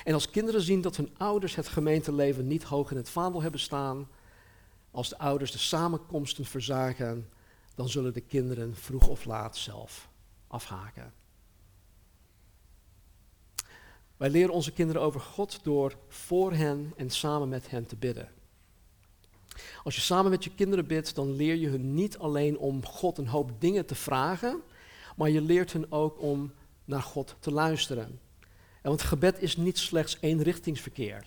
En 0.04 0.14
als 0.14 0.30
kinderen 0.30 0.60
zien 0.60 0.80
dat 0.80 0.96
hun 0.96 1.10
ouders 1.16 1.54
het 1.54 1.68
gemeenteleven 1.68 2.46
niet 2.46 2.62
hoog 2.62 2.90
in 2.90 2.96
het 2.96 3.08
vaandel 3.08 3.42
hebben 3.42 3.60
staan, 3.60 4.08
als 4.90 5.08
de 5.08 5.18
ouders 5.18 5.52
de 5.52 5.58
samenkomsten 5.58 6.44
verzaken, 6.44 7.28
dan 7.74 7.88
zullen 7.88 8.12
de 8.12 8.20
kinderen 8.20 8.76
vroeg 8.76 9.08
of 9.08 9.24
laat 9.24 9.56
zelf 9.56 10.08
afhaken. 10.46 11.12
Wij 14.16 14.30
leren 14.30 14.54
onze 14.54 14.72
kinderen 14.72 15.02
over 15.02 15.20
God 15.20 15.60
door 15.62 15.96
voor 16.08 16.52
hen 16.52 16.92
en 16.96 17.10
samen 17.10 17.48
met 17.48 17.70
hen 17.70 17.86
te 17.86 17.96
bidden. 17.96 18.28
Als 19.84 19.94
je 19.94 20.00
samen 20.00 20.30
met 20.30 20.44
je 20.44 20.54
kinderen 20.54 20.86
bidt, 20.86 21.14
dan 21.14 21.32
leer 21.32 21.54
je 21.54 21.68
hun 21.68 21.94
niet 21.94 22.18
alleen 22.18 22.58
om 22.58 22.84
God 22.84 23.18
een 23.18 23.28
hoop 23.28 23.50
dingen 23.58 23.86
te 23.86 23.94
vragen, 23.94 24.62
maar 25.16 25.30
je 25.30 25.40
leert 25.40 25.72
hen 25.72 25.92
ook 25.92 26.20
om 26.20 26.52
naar 26.84 27.02
God 27.02 27.36
te 27.38 27.50
luisteren. 27.50 28.20
Want 28.88 29.02
gebed 29.02 29.42
is 29.42 29.56
niet 29.56 29.78
slechts 29.78 30.16
eenrichtingsverkeer. 30.20 31.26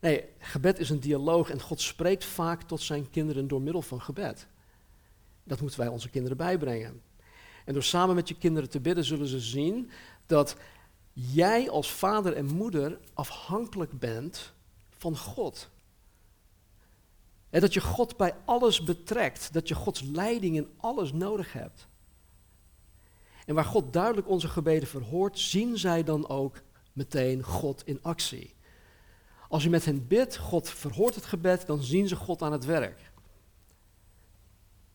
Nee, 0.00 0.24
gebed 0.38 0.78
is 0.78 0.90
een 0.90 1.00
dialoog 1.00 1.50
en 1.50 1.60
God 1.60 1.80
spreekt 1.80 2.24
vaak 2.24 2.62
tot 2.62 2.80
zijn 2.80 3.10
kinderen 3.10 3.48
door 3.48 3.62
middel 3.62 3.82
van 3.82 4.00
gebed. 4.00 4.46
Dat 5.44 5.60
moeten 5.60 5.80
wij 5.80 5.88
onze 5.88 6.08
kinderen 6.08 6.36
bijbrengen. 6.36 7.02
En 7.64 7.72
door 7.72 7.82
samen 7.82 8.14
met 8.14 8.28
je 8.28 8.34
kinderen 8.34 8.70
te 8.70 8.80
bidden 8.80 9.04
zullen 9.04 9.26
ze 9.26 9.40
zien 9.40 9.90
dat 10.26 10.56
jij 11.12 11.70
als 11.70 11.92
vader 11.92 12.32
en 12.32 12.46
moeder 12.46 12.98
afhankelijk 13.14 13.98
bent 13.98 14.52
van 14.90 15.16
God. 15.16 15.70
En 17.50 17.60
dat 17.60 17.74
je 17.74 17.80
God 17.80 18.16
bij 18.16 18.34
alles 18.44 18.84
betrekt, 18.84 19.52
dat 19.52 19.68
je 19.68 19.74
Gods 19.74 20.00
leiding 20.00 20.56
in 20.56 20.68
alles 20.76 21.12
nodig 21.12 21.52
hebt. 21.52 21.87
En 23.48 23.54
waar 23.54 23.64
God 23.64 23.92
duidelijk 23.92 24.28
onze 24.28 24.48
gebeden 24.48 24.88
verhoort, 24.88 25.38
zien 25.38 25.78
zij 25.78 26.04
dan 26.04 26.28
ook 26.28 26.62
meteen 26.92 27.42
God 27.42 27.82
in 27.86 27.98
actie. 28.02 28.54
Als 29.48 29.62
je 29.62 29.70
met 29.70 29.84
hen 29.84 30.06
bidt, 30.06 30.36
God 30.36 30.68
verhoort 30.68 31.14
het 31.14 31.26
gebed, 31.26 31.66
dan 31.66 31.82
zien 31.82 32.08
ze 32.08 32.16
God 32.16 32.42
aan 32.42 32.52
het 32.52 32.64
werk. 32.64 33.12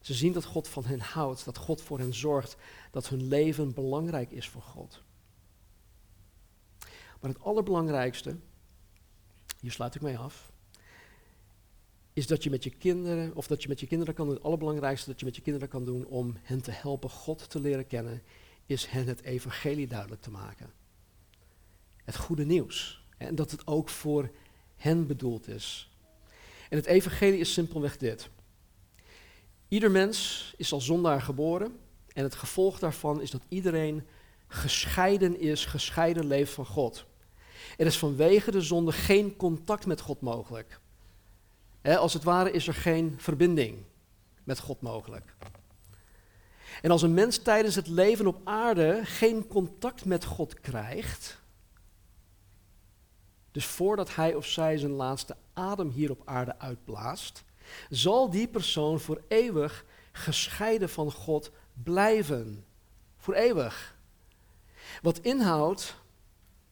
Ze 0.02 0.14
zien 0.14 0.34
dat 0.34 0.46
God 0.46 0.68
van 0.68 0.86
hen 0.86 1.00
houdt, 1.00 1.46
dat 1.46 1.58
God 1.58 1.82
voor 1.82 2.00
hen 2.00 2.14
zorgt, 2.14 2.56
dat 2.92 3.10
hun 3.10 3.28
leven 3.28 3.74
belangrijk 3.74 4.32
is 4.32 4.50
voor 4.50 4.62
God. 4.62 5.04
Maar 7.20 7.32
het 7.32 7.42
allerbelangrijkste, 7.42 8.36
hier 9.60 9.72
sluit 9.72 9.96
ik 9.96 10.02
mee 10.02 10.18
af, 10.18 10.52
is 12.14 12.28
dat 12.28 12.44
je 12.44 12.50
met 12.50 12.64
je 12.64 12.70
kinderen, 12.70 13.36
of 13.36 13.48
dat 13.48 13.62
je 13.62 13.68
met 13.68 13.80
je 13.80 13.88
kinderen 13.88 14.14
kan 14.14 14.26
doen, 14.26 14.36
het 14.36 14.44
allerbelangrijkste 14.44 15.10
dat 15.10 15.20
je 15.20 15.26
met 15.26 15.36
je 15.36 15.42
kinderen 15.42 15.70
kan 15.70 15.86
doen 15.86 16.06
om 16.06 16.38
hen 16.42 16.62
te 16.62 16.72
helpen 16.72 17.10
God 17.10 17.50
te 17.50 17.60
leren 17.60 17.88
kennen, 17.88 18.22
is 18.66 18.86
hen 18.86 19.08
het 19.08 19.22
evangelie 19.22 19.88
duidelijk 19.88 20.22
te 20.22 20.32
maken. 20.32 20.72
Het 22.04 22.16
goede 22.16 22.46
nieuws. 22.46 23.04
En 23.18 23.36
dat 23.36 23.52
het 23.52 23.68
ook 23.68 23.90
voor 23.90 24.32
hen 24.76 25.08
bedoeld 25.08 25.48
is. 25.48 25.92
En 26.70 26.78
het 26.78 26.86
evangelie 26.86 27.40
is 27.40 27.54
simpelweg 27.54 27.98
dit. 27.98 28.30
Ieder 29.68 29.92
mens 29.92 30.54
is 30.58 30.74
als 30.74 30.86
zondaar 30.86 31.22
geboren 31.22 31.80
en 32.14 32.24
het 32.24 32.36
gevolg 32.36 32.80
daarvan 32.80 33.22
is 33.22 33.32
dat 33.32 33.42
iedereen 33.48 34.08
gescheiden 34.48 35.40
is, 35.40 35.66
gescheiden 35.66 36.26
leeft 36.26 36.54
van 36.54 36.66
God. 36.66 37.06
Er 37.78 37.86
is 37.86 37.98
vanwege 37.98 38.52
de 38.52 38.62
zonde 38.62 38.92
geen 38.92 39.36
contact 39.36 39.86
met 39.86 40.02
God 40.02 40.22
mogelijk. 40.22 40.80
als 41.82 42.14
het 42.14 42.24
ware 42.24 42.52
is 42.52 42.68
er 42.68 42.74
geen 42.74 43.16
verbinding 43.18 43.78
met 44.44 44.60
God 44.60 44.82
mogelijk. 44.82 45.36
En 46.82 46.92
als 46.92 47.02
een 47.02 47.14
mens 47.14 47.38
tijdens 47.38 47.76
het 47.76 47.88
leven 47.88 48.28
op 48.28 48.42
aarde 48.44 49.02
geen 49.04 49.48
contact 49.48 50.06
met 50.06 50.26
God 50.26 50.60
krijgt, 50.60 51.42
dus 53.52 53.66
voordat 53.66 54.16
hij 54.16 54.36
of 54.36 54.46
zij 54.46 54.78
zijn 54.78 54.92
laatste 54.92 55.36
adem 55.54 55.90
hier 55.90 56.12
op 56.12 56.22
aarde 56.26 56.60
uitblaast, 56.60 57.44
zal 57.90 58.30
die 58.30 58.48
persoon 58.48 59.00
voor 59.00 59.22
eeuwig 59.28 59.86
gescheiden 60.12 60.90
van 60.90 61.12
God 61.12 61.52
blijven. 61.84 62.66
Voor 63.18 63.34
eeuwig. 63.34 63.96
Wat 65.02 65.20
inhoudt 65.20 65.96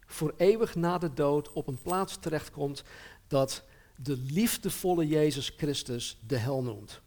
voor 0.06 0.34
eeuwig 0.38 0.76
na 0.76 0.98
de 0.98 1.14
dood 1.14 1.54
op 1.54 1.68
een 1.68 1.82
plaats 1.82 2.18
terechtkomt 2.18 2.84
dat 3.28 3.64
de 3.96 4.18
liefdevolle 4.18 5.08
Jezus 5.08 5.54
Christus 5.58 6.18
de 6.28 6.38
hel 6.38 6.64
noemt. 6.64 7.02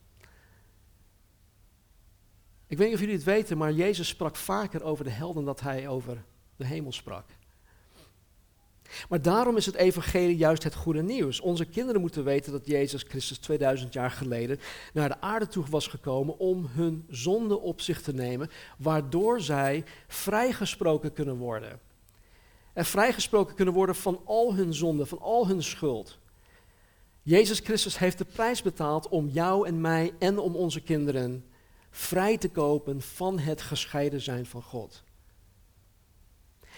Ik 2.74 2.80
weet 2.80 2.88
niet 2.88 2.98
of 2.98 3.04
jullie 3.04 3.18
het 3.18 3.34
weten, 3.34 3.58
maar 3.58 3.72
Jezus 3.72 4.08
sprak 4.08 4.36
vaker 4.36 4.82
over 4.82 5.04
de 5.04 5.10
hel 5.10 5.32
dan 5.32 5.44
dat 5.44 5.60
hij 5.60 5.88
over 5.88 6.24
de 6.56 6.66
hemel 6.66 6.92
sprak. 6.92 7.24
Maar 9.08 9.22
daarom 9.22 9.56
is 9.56 9.66
het 9.66 9.74
evangelie 9.74 10.36
juist 10.36 10.62
het 10.62 10.74
goede 10.74 11.02
nieuws. 11.02 11.40
Onze 11.40 11.64
kinderen 11.64 12.00
moeten 12.00 12.24
weten 12.24 12.52
dat 12.52 12.66
Jezus 12.66 13.02
Christus 13.02 13.38
2000 13.38 13.92
jaar 13.92 14.10
geleden 14.10 14.60
naar 14.92 15.08
de 15.08 15.20
aarde 15.20 15.46
toe 15.46 15.64
was 15.70 15.86
gekomen 15.86 16.38
om 16.38 16.66
hun 16.70 17.04
zonde 17.08 17.60
op 17.60 17.80
zich 17.80 18.02
te 18.02 18.14
nemen, 18.14 18.50
waardoor 18.78 19.40
zij 19.40 19.84
vrijgesproken 20.08 21.12
kunnen 21.12 21.36
worden. 21.36 21.80
En 22.72 22.84
vrijgesproken 22.84 23.54
kunnen 23.54 23.74
worden 23.74 23.94
van 23.94 24.20
al 24.24 24.54
hun 24.54 24.74
zonde, 24.74 25.06
van 25.06 25.20
al 25.20 25.46
hun 25.46 25.62
schuld. 25.62 26.18
Jezus 27.22 27.58
Christus 27.58 27.98
heeft 27.98 28.18
de 28.18 28.26
prijs 28.32 28.62
betaald 28.62 29.08
om 29.08 29.28
jou 29.28 29.66
en 29.66 29.80
mij 29.80 30.14
en 30.18 30.38
om 30.38 30.56
onze 30.56 30.80
kinderen 30.80 31.44
vrij 31.96 32.38
te 32.38 32.48
kopen 32.48 33.02
van 33.02 33.38
het 33.38 33.62
gescheiden 33.62 34.20
zijn 34.20 34.46
van 34.46 34.62
God. 34.62 35.02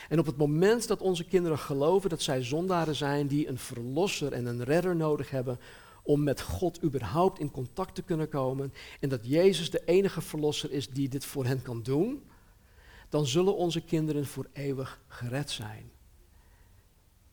En 0.09 0.19
op 0.19 0.27
het 0.27 0.37
moment 0.37 0.89
dat 0.89 1.01
onze 1.01 1.25
kinderen 1.25 1.59
geloven 1.59 2.11
dat 2.11 2.23
zij 2.23 2.43
zondaren 2.43 2.95
zijn 2.95 3.27
die 3.27 3.49
een 3.49 3.59
verlosser 3.59 4.33
en 4.33 4.47
een 4.47 4.65
redder 4.65 4.97
nodig 4.97 5.31
hebben 5.31 5.59
om 6.03 6.23
met 6.23 6.41
God 6.41 6.83
überhaupt 6.83 7.39
in 7.39 7.51
contact 7.51 7.95
te 7.95 8.03
kunnen 8.03 8.29
komen 8.29 8.73
en 9.01 9.09
dat 9.09 9.27
Jezus 9.27 9.71
de 9.71 9.83
enige 9.85 10.21
verlosser 10.21 10.73
is 10.73 10.89
die 10.89 11.09
dit 11.09 11.25
voor 11.25 11.45
hen 11.45 11.63
kan 11.63 11.83
doen, 11.83 12.23
dan 13.09 13.27
zullen 13.27 13.57
onze 13.57 13.81
kinderen 13.81 14.27
voor 14.27 14.47
eeuwig 14.53 15.01
gered 15.09 15.51
zijn. 15.51 15.91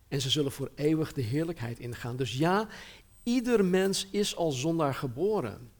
En 0.07 0.21
ze 0.21 0.29
zullen 0.29 0.51
voor 0.51 0.71
eeuwig 0.75 1.13
de 1.13 1.21
heerlijkheid 1.21 1.79
ingaan. 1.79 2.15
Dus 2.15 2.37
ja, 2.37 2.67
ieder 3.23 3.65
mens 3.65 4.07
is 4.11 4.35
al 4.35 4.51
zondaar 4.51 4.95
geboren. 4.95 5.71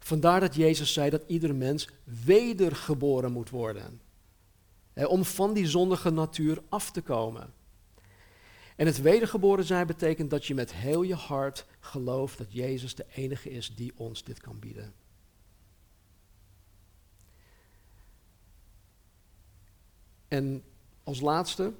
Vandaar 0.00 0.40
dat 0.40 0.54
Jezus 0.54 0.92
zei 0.92 1.10
dat 1.10 1.22
ieder 1.26 1.54
mens 1.54 1.88
wedergeboren 2.24 3.32
moet 3.32 3.50
worden. 3.50 4.00
om 4.94 5.24
van 5.24 5.52
die 5.52 5.66
zondige 5.66 6.10
natuur 6.10 6.62
af 6.68 6.90
te 6.90 7.00
komen. 7.00 7.52
En 8.76 8.86
het 8.86 9.00
wedergeboren 9.00 9.64
zijn 9.64 9.86
betekent 9.86 10.30
dat 10.30 10.46
je 10.46 10.54
met 10.54 10.72
heel 10.72 11.02
je 11.02 11.14
hart 11.14 11.66
gelooft 11.80 12.38
dat 12.38 12.52
Jezus 12.52 12.94
de 12.94 13.06
enige 13.14 13.50
is 13.50 13.74
die 13.74 13.92
ons 13.96 14.24
dit 14.24 14.40
kan 14.40 14.58
bieden. 14.58 14.94
En 20.28 20.64
als 21.04 21.20
laatste, 21.20 21.72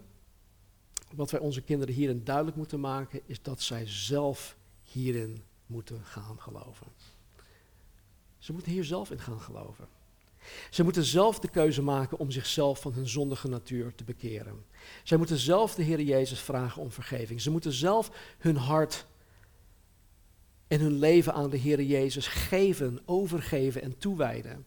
wat 1.15 1.31
wij 1.31 1.41
onze 1.41 1.63
kinderen 1.63 1.95
hierin 1.95 2.25
duidelijk 2.25 2.57
moeten 2.57 2.81
maken, 2.81 3.21
is 3.27 3.43
dat 3.43 3.61
zij 3.61 3.87
zelf 3.87 4.57
hierin 4.83 5.43
moeten 5.67 6.05
gaan 6.05 6.41
geloven. 6.41 6.87
Ze 8.41 8.53
moeten 8.53 8.73
hier 8.73 8.85
zelf 8.85 9.11
in 9.11 9.21
gaan 9.21 9.41
geloven. 9.41 9.89
Ze 10.71 10.83
moeten 10.83 11.05
zelf 11.05 11.39
de 11.39 11.49
keuze 11.49 11.83
maken 11.83 12.19
om 12.19 12.31
zichzelf 12.31 12.81
van 12.81 12.93
hun 12.93 13.09
zondige 13.09 13.49
natuur 13.49 13.95
te 13.95 14.05
bekeren. 14.05 14.65
Zij 15.05 15.17
moeten 15.19 15.39
zelf 15.39 15.75
de 15.75 15.83
Heer 15.83 16.01
Jezus 16.01 16.41
vragen 16.41 16.83
om 16.83 16.91
vergeving. 16.91 17.41
Ze 17.41 17.51
moeten 17.51 17.73
zelf 17.73 18.11
hun 18.39 18.57
hart 18.57 19.07
en 20.69 20.81
hun 20.81 20.99
leven 20.99 21.35
aan 21.35 21.51
de 21.51 21.57
Heer 21.57 21.83
Jezus 21.83 22.27
geven, 22.27 23.01
overgeven 23.05 23.83
en 23.83 23.99
toewijden. 23.99 24.65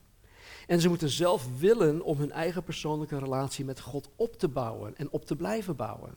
En 0.68 0.82
ze 0.82 0.90
moeten 0.90 1.10
zelf 1.10 1.60
willen 1.60 2.02
om 2.02 2.18
hun 2.18 2.32
eigen 2.32 2.64
persoonlijke 2.64 3.20
relatie 3.20 3.66
met 3.66 3.80
God 3.80 4.10
op 4.16 4.36
te 4.40 4.48
bouwen 4.48 4.98
en 4.98 5.12
op 5.12 5.26
te 5.26 5.36
blijven 5.36 5.76
bouwen. 5.76 6.16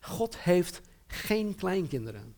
God 0.00 0.38
heeft 0.38 0.80
geen 1.06 1.54
kleinkinderen. 1.54 2.34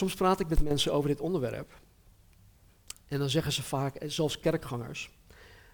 Soms 0.00 0.14
praat 0.14 0.40
ik 0.40 0.48
met 0.48 0.62
mensen 0.62 0.92
over 0.92 1.08
dit 1.08 1.20
onderwerp. 1.20 1.80
En 3.08 3.18
dan 3.18 3.30
zeggen 3.30 3.52
ze 3.52 3.62
vaak, 3.62 3.96
zelfs 4.06 4.40
kerkgangers, 4.40 5.10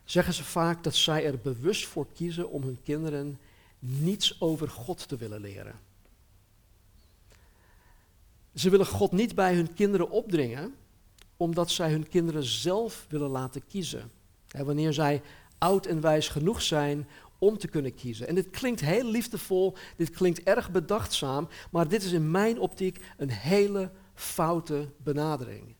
zeggen 0.04 0.34
ze 0.34 0.44
vaak 0.44 0.84
dat 0.84 0.94
zij 0.94 1.24
er 1.26 1.38
bewust 1.38 1.86
voor 1.86 2.06
kiezen 2.14 2.50
om 2.50 2.62
hun 2.62 2.78
kinderen 2.82 3.38
niets 3.78 4.40
over 4.40 4.68
God 4.68 5.08
te 5.08 5.16
willen 5.16 5.40
leren. 5.40 5.74
Ze 8.54 8.70
willen 8.70 8.86
God 8.86 9.12
niet 9.12 9.34
bij 9.34 9.54
hun 9.54 9.74
kinderen 9.74 10.10
opdringen, 10.10 10.74
omdat 11.36 11.70
zij 11.70 11.90
hun 11.90 12.08
kinderen 12.08 12.44
zelf 12.44 13.06
willen 13.08 13.30
laten 13.30 13.66
kiezen. 13.66 14.10
wanneer 14.50 14.92
zij 14.92 15.22
oud 15.58 15.86
en 15.86 16.00
wijs 16.00 16.28
genoeg 16.28 16.62
zijn 16.62 17.08
om 17.38 17.58
te 17.58 17.68
kunnen 17.68 17.94
kiezen. 17.94 18.28
En 18.28 18.34
dit 18.34 18.50
klinkt 18.50 18.80
heel 18.80 19.10
liefdevol, 19.10 19.76
dit 19.96 20.10
klinkt 20.10 20.42
erg 20.42 20.70
bedachtzaam, 20.70 21.48
maar 21.70 21.88
dit 21.88 22.02
is 22.02 22.12
in 22.12 22.30
mijn 22.30 22.58
optiek 22.58 23.00
een 23.16 23.30
hele 23.30 23.90
foute 24.16 24.88
benadering. 24.96 25.74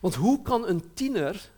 Want 0.00 0.14
hoe 0.14 0.42
kan 0.42 0.68
een 0.68 0.92
tiener 0.94 1.50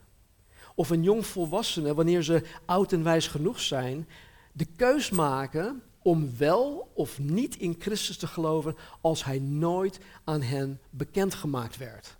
of 0.74 0.90
een 0.90 1.02
jong 1.02 1.26
volwassene, 1.26 1.94
wanneer 1.94 2.22
ze 2.22 2.42
oud 2.64 2.92
en 2.92 3.02
wijs 3.02 3.26
genoeg 3.26 3.60
zijn, 3.60 4.08
de 4.52 4.64
keus 4.64 5.10
maken 5.10 5.82
om 6.02 6.36
wel 6.36 6.90
of 6.94 7.18
niet 7.18 7.56
in 7.56 7.76
Christus 7.78 8.16
te 8.16 8.26
geloven 8.26 8.76
als 9.00 9.24
hij 9.24 9.38
nooit 9.38 9.98
aan 10.24 10.42
hen 10.42 10.80
bekendgemaakt 10.90 11.76
werd? 11.76 12.16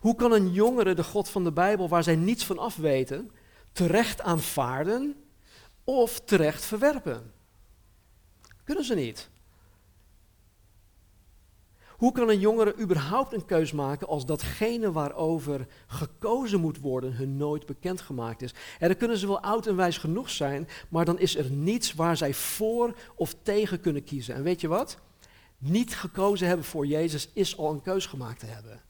Hoe 0.00 0.14
kan 0.14 0.32
een 0.32 0.52
jongere 0.52 0.94
de 0.94 1.04
God 1.04 1.28
van 1.28 1.44
de 1.44 1.52
Bijbel, 1.52 1.88
waar 1.88 2.02
zij 2.02 2.16
niets 2.16 2.44
van 2.44 2.58
af 2.58 2.76
weten, 2.76 3.30
terecht 3.72 4.20
aanvaarden 4.20 5.16
of 5.84 6.20
terecht 6.20 6.64
verwerpen? 6.64 7.32
Kunnen 8.64 8.84
ze 8.84 8.94
niet. 8.94 9.30
Hoe 11.98 12.12
kan 12.12 12.28
een 12.28 12.38
jongere 12.38 12.78
überhaupt 12.78 13.32
een 13.32 13.44
keus 13.44 13.72
maken 13.72 14.06
als 14.06 14.26
datgene 14.26 14.92
waarover 14.92 15.66
gekozen 15.86 16.60
moet 16.60 16.80
worden 16.80 17.12
hun 17.12 17.36
nooit 17.36 17.66
bekendgemaakt 17.66 18.42
is? 18.42 18.54
En 18.78 18.88
dan 18.88 18.96
kunnen 18.96 19.16
ze 19.16 19.26
wel 19.26 19.40
oud 19.40 19.66
en 19.66 19.76
wijs 19.76 19.98
genoeg 19.98 20.30
zijn, 20.30 20.68
maar 20.88 21.04
dan 21.04 21.18
is 21.18 21.36
er 21.36 21.50
niets 21.50 21.94
waar 21.94 22.16
zij 22.16 22.34
voor 22.34 22.96
of 23.14 23.34
tegen 23.42 23.80
kunnen 23.80 24.04
kiezen. 24.04 24.34
En 24.34 24.42
weet 24.42 24.60
je 24.60 24.68
wat? 24.68 24.98
Niet 25.58 25.96
gekozen 25.96 26.46
hebben 26.46 26.66
voor 26.66 26.86
Jezus 26.86 27.30
is 27.32 27.58
al 27.58 27.70
een 27.70 27.82
keus 27.82 28.06
gemaakt 28.06 28.40
te 28.40 28.46
hebben. 28.46 28.82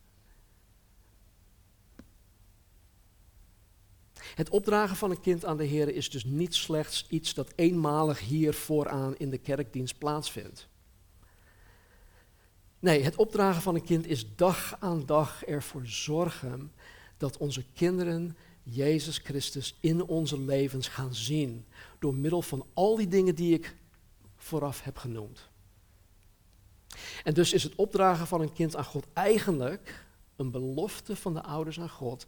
Het 4.34 4.48
opdragen 4.48 4.96
van 4.96 5.10
een 5.10 5.20
kind 5.20 5.44
aan 5.44 5.56
de 5.56 5.64
Heer 5.64 5.94
is 5.94 6.10
dus 6.10 6.24
niet 6.24 6.54
slechts 6.54 7.06
iets 7.08 7.34
dat 7.34 7.52
eenmalig 7.56 8.20
hier 8.20 8.54
vooraan 8.54 9.16
in 9.16 9.30
de 9.30 9.38
kerkdienst 9.38 9.98
plaatsvindt. 9.98 10.68
Nee, 12.80 13.02
het 13.02 13.16
opdragen 13.16 13.62
van 13.62 13.74
een 13.74 13.84
kind 13.84 14.06
is 14.06 14.34
dag 14.36 14.76
aan 14.78 15.06
dag 15.06 15.44
ervoor 15.44 15.86
zorgen 15.86 16.72
dat 17.16 17.36
onze 17.36 17.64
kinderen 17.74 18.36
Jezus 18.62 19.18
Christus 19.18 19.76
in 19.80 20.02
onze 20.02 20.40
levens 20.40 20.88
gaan 20.88 21.14
zien. 21.14 21.64
Door 21.98 22.14
middel 22.14 22.42
van 22.42 22.66
al 22.74 22.96
die 22.96 23.08
dingen 23.08 23.34
die 23.34 23.54
ik 23.54 23.76
vooraf 24.36 24.82
heb 24.84 24.96
genoemd. 24.96 25.48
En 27.24 27.34
dus 27.34 27.52
is 27.52 27.62
het 27.62 27.74
opdragen 27.74 28.26
van 28.26 28.40
een 28.40 28.52
kind 28.52 28.76
aan 28.76 28.84
God 28.84 29.06
eigenlijk 29.12 30.06
een 30.36 30.50
belofte 30.50 31.16
van 31.16 31.34
de 31.34 31.42
ouders 31.42 31.80
aan 31.80 31.90
God 31.90 32.26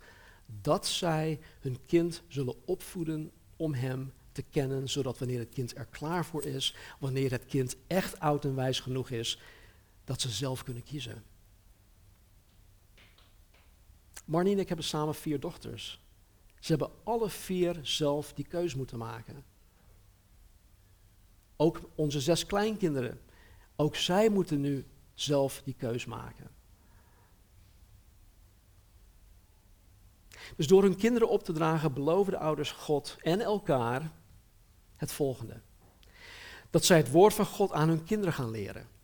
dat 0.61 0.87
zij 0.87 1.41
hun 1.61 1.79
kind 1.87 2.23
zullen 2.29 2.55
opvoeden 2.65 3.31
om 3.57 3.75
Hem 3.75 4.13
te 4.33 4.43
kennen, 4.43 4.89
zodat 4.89 5.19
wanneer 5.19 5.39
het 5.39 5.49
kind 5.55 5.77
er 5.77 5.87
klaar 5.87 6.25
voor 6.25 6.45
is, 6.45 6.75
wanneer 6.99 7.31
het 7.31 7.47
kind 7.47 7.77
echt 7.87 8.21
oud 8.21 8.45
en 8.45 8.55
wijs 8.55 8.81
genoeg 8.81 9.11
is, 9.11 9.39
dat 10.11 10.21
ze 10.21 10.29
zelf 10.29 10.63
kunnen 10.63 10.83
kiezen. 10.83 11.25
Marnie 14.25 14.53
en 14.53 14.59
ik 14.59 14.69
hebben 14.69 14.87
samen 14.87 15.15
vier 15.15 15.41
dochters. 15.41 16.01
Ze 16.61 16.71
hebben 16.71 16.91
alle 17.05 17.29
vier 17.29 17.79
zelf 17.83 18.33
die 18.33 18.47
keus 18.47 18.75
moeten 18.75 18.99
maken. 18.99 19.45
Ook 21.57 21.81
onze 21.95 22.21
zes 22.21 22.47
kleinkinderen. 22.47 23.21
Ook 23.77 23.97
zij 23.97 24.29
moeten 24.29 24.61
nu 24.61 24.87
zelf 25.15 25.63
die 25.63 25.75
keus 25.75 26.05
maken. 26.05 26.51
Dus 30.57 30.67
door 30.67 30.83
hun 30.83 30.97
kinderen 30.97 31.29
op 31.29 31.43
te 31.45 31.53
dragen, 31.53 31.95
beloven 31.95 32.33
de 32.33 32.39
ouders 32.39 32.73
God 32.73 33.17
en 33.23 33.41
elkaar 33.41 34.13
het 34.97 35.13
volgende: 35.13 35.61
dat 36.71 36.85
zij 36.85 36.97
het 36.97 37.11
woord 37.11 37.35
van 37.35 37.47
God 37.47 37.73
aan 37.73 37.89
hun 37.89 38.05
kinderen 38.05 38.35
gaan 38.35 38.51
leren 38.51 38.99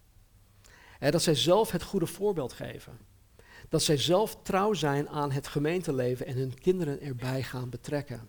dat 0.99 1.23
zij 1.23 1.35
zelf 1.35 1.71
het 1.71 1.83
goede 1.83 2.07
voorbeeld 2.07 2.53
geven. 2.53 2.99
Dat 3.69 3.83
zij 3.83 3.97
zelf 3.97 4.37
trouw 4.43 4.73
zijn 4.73 5.09
aan 5.09 5.33
het 5.33 5.47
gemeenteleven 5.47 6.27
en 6.27 6.37
hun 6.37 6.59
kinderen 6.59 7.01
erbij 7.01 7.43
gaan 7.43 7.71
betrekken. 7.71 8.29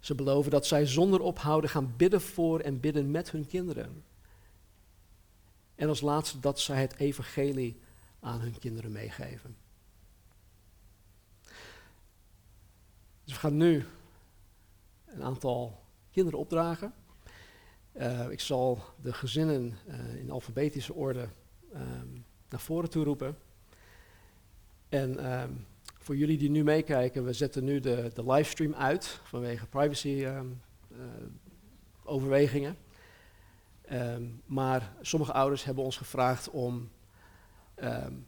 Ze 0.00 0.14
beloven 0.14 0.50
dat 0.50 0.66
zij 0.66 0.86
zonder 0.86 1.20
ophouden 1.20 1.70
gaan 1.70 1.94
bidden 1.96 2.20
voor 2.20 2.60
en 2.60 2.80
bidden 2.80 3.10
met 3.10 3.30
hun 3.30 3.46
kinderen. 3.46 4.04
En 5.74 5.88
als 5.88 6.00
laatste 6.00 6.40
dat 6.40 6.60
zij 6.60 6.80
het 6.80 6.96
evangelie 6.96 7.80
aan 8.20 8.40
hun 8.40 8.58
kinderen 8.58 8.92
meegeven. 8.92 9.56
Dus 13.24 13.34
we 13.34 13.40
gaan 13.40 13.56
nu 13.56 13.86
een 15.06 15.22
aantal 15.22 15.80
kinderen 16.10 16.38
opdragen. 16.38 16.94
Uh, 17.98 18.30
ik 18.30 18.40
zal 18.40 18.82
de 19.02 19.12
gezinnen 19.12 19.78
uh, 19.88 20.14
in 20.14 20.30
alfabetische 20.30 20.94
orde 20.94 21.28
um, 21.74 22.24
naar 22.48 22.60
voren 22.60 22.90
toe 22.90 23.04
roepen. 23.04 23.36
En 24.88 25.32
um, 25.32 25.66
voor 25.98 26.16
jullie 26.16 26.38
die 26.38 26.50
nu 26.50 26.64
meekijken, 26.64 27.24
we 27.24 27.32
zetten 27.32 27.64
nu 27.64 27.80
de, 27.80 28.10
de 28.14 28.30
livestream 28.30 28.74
uit 28.74 29.20
vanwege 29.24 29.66
privacy 29.66 30.24
um, 30.24 30.62
uh, 30.92 30.98
overwegingen. 32.04 32.76
maar 34.46 34.92
sommige 35.00 35.32
ouders 35.32 35.64
hebben 35.64 35.84
ons 35.84 35.96
gevraagd 35.96 36.50
om 36.50 36.90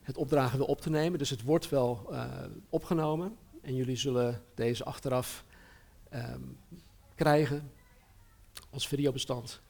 het 0.03 0.17
opdragen 0.17 0.59
weer 0.59 0.69
op 0.69 0.81
te 0.81 0.91
nemen. 0.91 1.19
Dus 1.19 1.31
het 1.31 1.43
wordt 1.43 1.69
wel 1.69 2.13
opgenomen 2.69 3.37
en 3.63 3.75
jullie 3.75 3.97
zullen 3.97 4.43
deze 4.55 4.85
achteraf 4.85 5.45
krijgen 7.15 7.71
als 8.71 8.89
videobestand. 8.89 9.61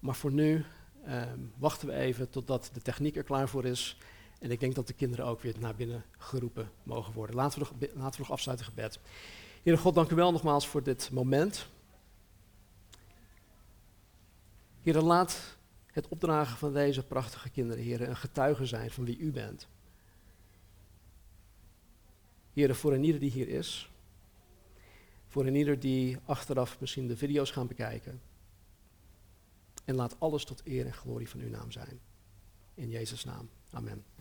Maar 0.00 0.14
voor 0.14 0.32
nu 0.32 0.64
um, 1.08 1.52
wachten 1.56 1.88
we 1.88 1.94
even 1.94 2.30
totdat 2.30 2.70
de 2.72 2.80
techniek 2.80 3.16
er 3.16 3.22
klaar 3.22 3.48
voor 3.48 3.64
is. 3.64 3.96
En 4.38 4.50
ik 4.50 4.60
denk 4.60 4.74
dat 4.74 4.86
de 4.86 4.92
kinderen 4.92 5.26
ook 5.26 5.40
weer 5.40 5.54
naar 5.58 5.74
binnen 5.74 6.04
geroepen 6.18 6.70
mogen 6.82 7.12
worden. 7.12 7.36
Laten 7.36 7.58
we 7.58 7.66
nog, 7.68 7.90
laten 7.94 8.20
we 8.20 8.26
nog 8.26 8.30
afsluiten 8.30 8.66
gebed. 8.66 8.98
Heere 9.62 9.80
God, 9.80 9.94
dank 9.94 10.10
u 10.10 10.14
wel 10.14 10.32
nogmaals 10.32 10.68
voor 10.68 10.82
dit 10.82 11.10
moment. 11.12 11.66
Heer, 14.82 15.00
laat 15.00 15.56
het 15.86 16.08
opdragen 16.08 16.56
van 16.56 16.72
deze 16.72 17.02
prachtige 17.02 17.50
kinderen, 17.50 17.84
Heer, 17.84 18.08
een 18.08 18.16
getuige 18.16 18.66
zijn 18.66 18.90
van 18.90 19.04
wie 19.04 19.18
u 19.18 19.32
bent. 19.32 19.68
Heer, 22.52 22.74
voor 22.74 22.92
een 22.92 23.04
ieder 23.04 23.20
die 23.20 23.30
hier 23.30 23.48
is, 23.48 23.90
voor 25.26 25.46
een 25.46 25.54
ieder 25.54 25.80
die 25.80 26.18
achteraf 26.24 26.80
misschien 26.80 27.06
de 27.06 27.16
video's 27.16 27.50
gaan 27.50 27.66
bekijken. 27.66 28.20
En 29.84 29.94
laat 29.94 30.20
alles 30.20 30.44
tot 30.44 30.62
eer 30.64 30.86
en 30.86 30.92
glorie 30.94 31.28
van 31.28 31.40
uw 31.40 31.50
naam 31.50 31.70
zijn. 31.70 32.00
In 32.74 32.90
Jezus' 32.90 33.24
naam. 33.24 33.48
Amen. 33.70 34.15